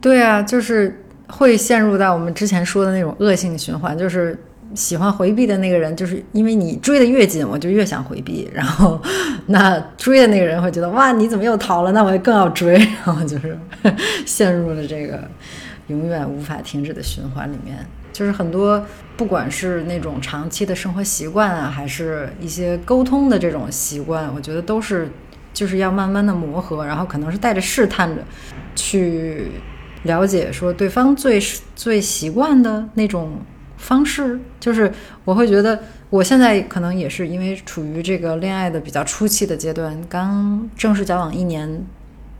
[0.00, 4.36] 对啊，就是会陷入到我们之前说的那种恶性循环，就是
[4.74, 9.00] 喜欢回避的那个人，就是因为你追的越紧，我就越想回避，然后
[9.46, 11.92] 那追的那个人会觉得哇，你怎么又逃了？
[11.92, 13.58] 那我也更要追，然后就是
[14.26, 15.28] 陷入了这个
[15.88, 17.78] 永远无法停止的循环里面。
[18.12, 18.84] 就是很多，
[19.16, 25.08] 不管是那种长期的生活习惯啊，还是一些沟通的这种习惯，我觉得都是
[25.52, 28.22] 就是要慢慢的磨合，然后可能是带着试探着
[28.74, 29.52] 去
[30.02, 31.40] 了解说对方最
[31.76, 33.40] 最习惯的那种
[33.78, 34.38] 方式。
[34.60, 34.92] 就是
[35.24, 41.82] 我会觉得我现在可能也是因为处于这个恋爱的比较初期的阶段，刚正式交往一年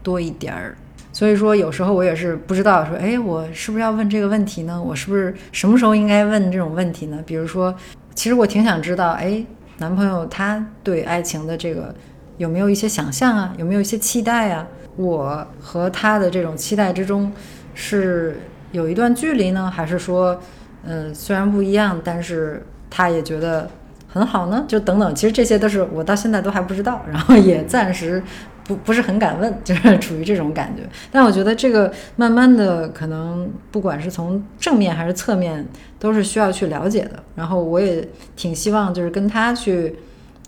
[0.03, 0.77] 多一点儿。
[1.11, 4.81] 所以说，有时候我也是不知道说，哎，我是不是要问这个问题呢？
[4.81, 7.21] 我是不是什么时候应该问这种问题呢？
[7.27, 7.75] 比如说，
[8.15, 9.45] 其实我挺想知道，哎，
[9.79, 11.93] 男朋友他对爱情的这个
[12.37, 13.53] 有没有一些想象啊？
[13.57, 14.65] 有没有一些期待啊？
[14.95, 17.33] 我和他的这种期待之中
[17.75, 18.39] 是
[18.71, 20.41] 有一段距离呢，还是说，
[20.85, 23.69] 嗯、虽然不一样，但是他也觉得
[24.09, 24.65] 很好呢？
[24.69, 28.23] 就等等，其实这些都是我到现在都还不知道，然后也暂时。
[28.65, 30.83] 不不是很敢问，就是处于这种感觉。
[31.11, 35.67] 但我觉得这个慢慢的，可能不管是从正面还是侧面，
[35.99, 37.23] 都是需要去了解的。
[37.35, 38.07] 然后我也
[38.37, 39.97] 挺希望就是跟他去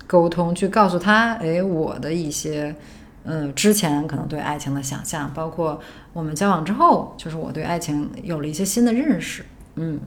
[0.06, 2.76] 沟通，去告诉他，哎，我的一些
[3.24, 5.80] 嗯之前可能对爱情的想象，包括
[6.12, 9.42] 我们交往之后，就是我对爱情有了一些新的认识。
[9.76, 9.98] 嗯。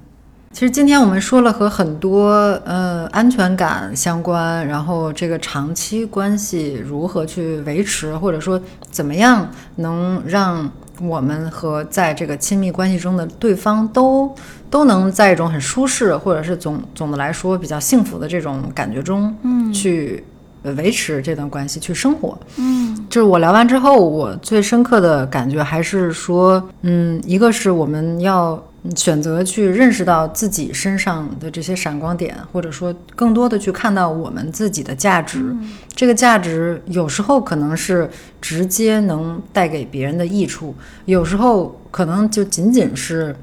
[0.54, 2.30] 其实今天我们说了和很多
[2.64, 10.70] 呃安全感相关，然后这个长期关系如何去维持，或者说怎么样能让
[11.02, 14.34] 我们和在这个亲密关系中的对方都
[14.70, 19.74] 都能在一种很舒适，或者是总总的来说比较幸福的这种感觉中，嗯。
[19.74, 20.24] 去
[20.64, 22.38] 维持这段关系，去生活。
[22.58, 28.64] 嗯就是我聊完之后，我最深刻的感觉还是说，嗯，一个是我们要
[28.96, 35.56] 选择去认识到自己身上的这些闪光点，或者说更多的去看到我们自己的价值。
[35.94, 38.10] 这个价值有时候可能是
[38.42, 40.74] 直接能带给别人的益处，
[41.06, 43.36] 有时候可能就仅仅是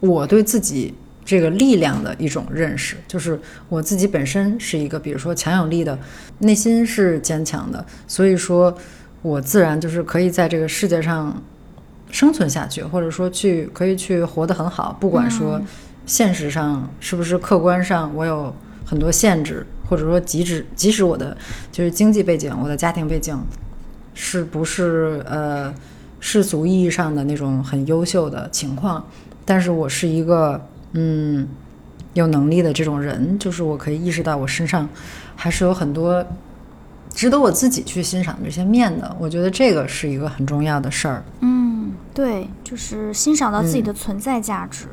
[0.00, 0.94] 我对自己。
[1.26, 5.98] 这个力量的一种认识，就是我自己本身是一个，比如说强有力的，
[6.38, 8.72] 内心是坚强的，所以说
[9.22, 11.42] 我自然就是可以在这个世界上
[12.12, 15.60] 生存下去，或者说去可以去活得很好，不管说
[16.06, 18.54] 现实上是不是客观上我有
[18.84, 21.36] 很多限制，或者说即使即使我的
[21.72, 23.36] 就是经济背景、我的家庭背景
[24.14, 25.74] 是不是呃
[26.20, 29.04] 世俗意义上的那种很优秀的情况，
[29.44, 30.64] 但是我是一个
[30.96, 31.46] 嗯
[32.14, 34.88] 有能力的这种人，就是我可以意识到我身上
[35.36, 36.24] 还是有很多
[37.14, 39.14] 值得我自己去欣赏的这些面的。
[39.20, 41.22] 我觉得这个是一个很重要的事儿。
[41.40, 44.86] 嗯，对，就是欣赏到自己的存在价值。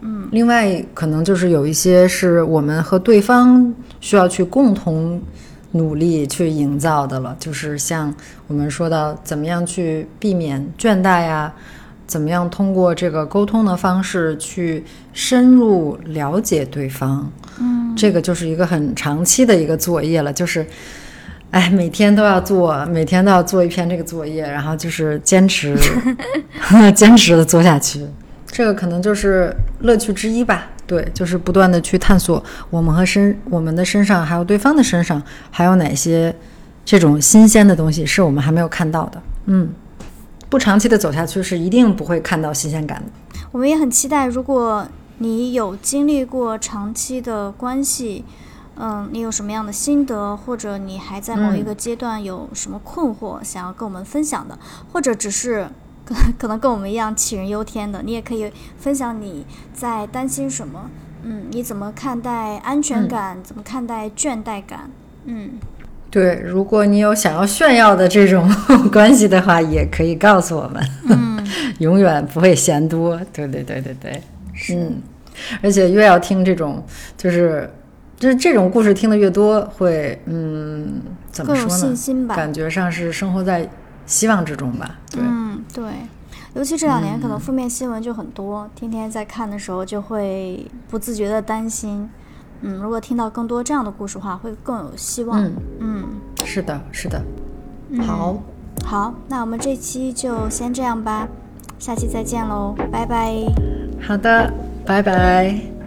[0.00, 5.20] 嗯，另外可能就是有一些是我们和对方需要去共同
[5.72, 8.12] 努力去营造的了，就是像
[8.46, 11.52] 我们说到怎么样去避免倦怠呀，
[12.10, 17.30] 怎么样通过这个沟通的方式去深入了解对方。
[17.60, 20.66] 嗯，这个就是一个很长期的一个作业了，就是，
[21.52, 25.76] 哎，每天都要做，每天都要做一篇这个作业，然后就是坚持，
[26.96, 28.04] 坚持的做下去。
[28.48, 30.66] 这个可能就是乐趣之一吧。
[30.84, 36.34] 对，就是不断的去探索我们和身我们的身上，还有对方的身上，还有哪些
[36.84, 39.22] 这种新鲜的东西是我们还没有看到的。
[39.46, 39.68] 嗯，
[40.50, 43.38] 不长期的走下去是一定不会看到新鲜感的。
[43.52, 44.86] 我们也很期待，如果
[45.18, 48.24] 你有经历过长期的关系，
[48.76, 54.58] 嗯，你有什么样的心得，或者你还在某一个阶段有什么困惑想要跟我们分享的，
[54.92, 55.68] 或者只是
[56.04, 60.90] 可 可能跟我们一样杞人忧天的，你也可以分享你在担心什么，
[61.22, 64.90] 嗯，你怎么看待安全感，怎么看待倦怠感，
[65.26, 65.50] 嗯。
[66.10, 68.50] 对，如果你有想要炫耀的这种
[68.92, 71.46] 关系的话，也可以告诉我们，嗯
[71.78, 73.16] 永远不会嫌多。
[73.32, 74.22] 对对对对对，
[74.74, 74.96] 嗯，
[75.62, 76.84] 而且越要听这种，
[77.16, 77.70] 就是
[78.18, 81.00] 就是这种故事听得越多，会嗯，
[81.30, 81.78] 怎么说呢？
[81.78, 82.34] 信心吧。
[82.34, 83.68] 感觉上是生活在
[84.04, 84.98] 希望之中吧。
[85.12, 85.84] 对，嗯，对，
[86.54, 92.10] 尤其这两年可能负面新闻就很多，天天在看的时候就会不自觉的担心。
[92.62, 95.42] 嗯，如果听到更多这样的故事的话，会更有希望。
[95.42, 96.04] 嗯嗯
[96.44, 97.22] 是的，是的。
[97.90, 98.38] 嗯好，
[98.84, 101.26] 好，那我们这期就先这样吧，
[101.78, 103.34] 下期再见喽，拜拜。
[104.00, 104.52] 好的，
[104.84, 105.79] 拜拜。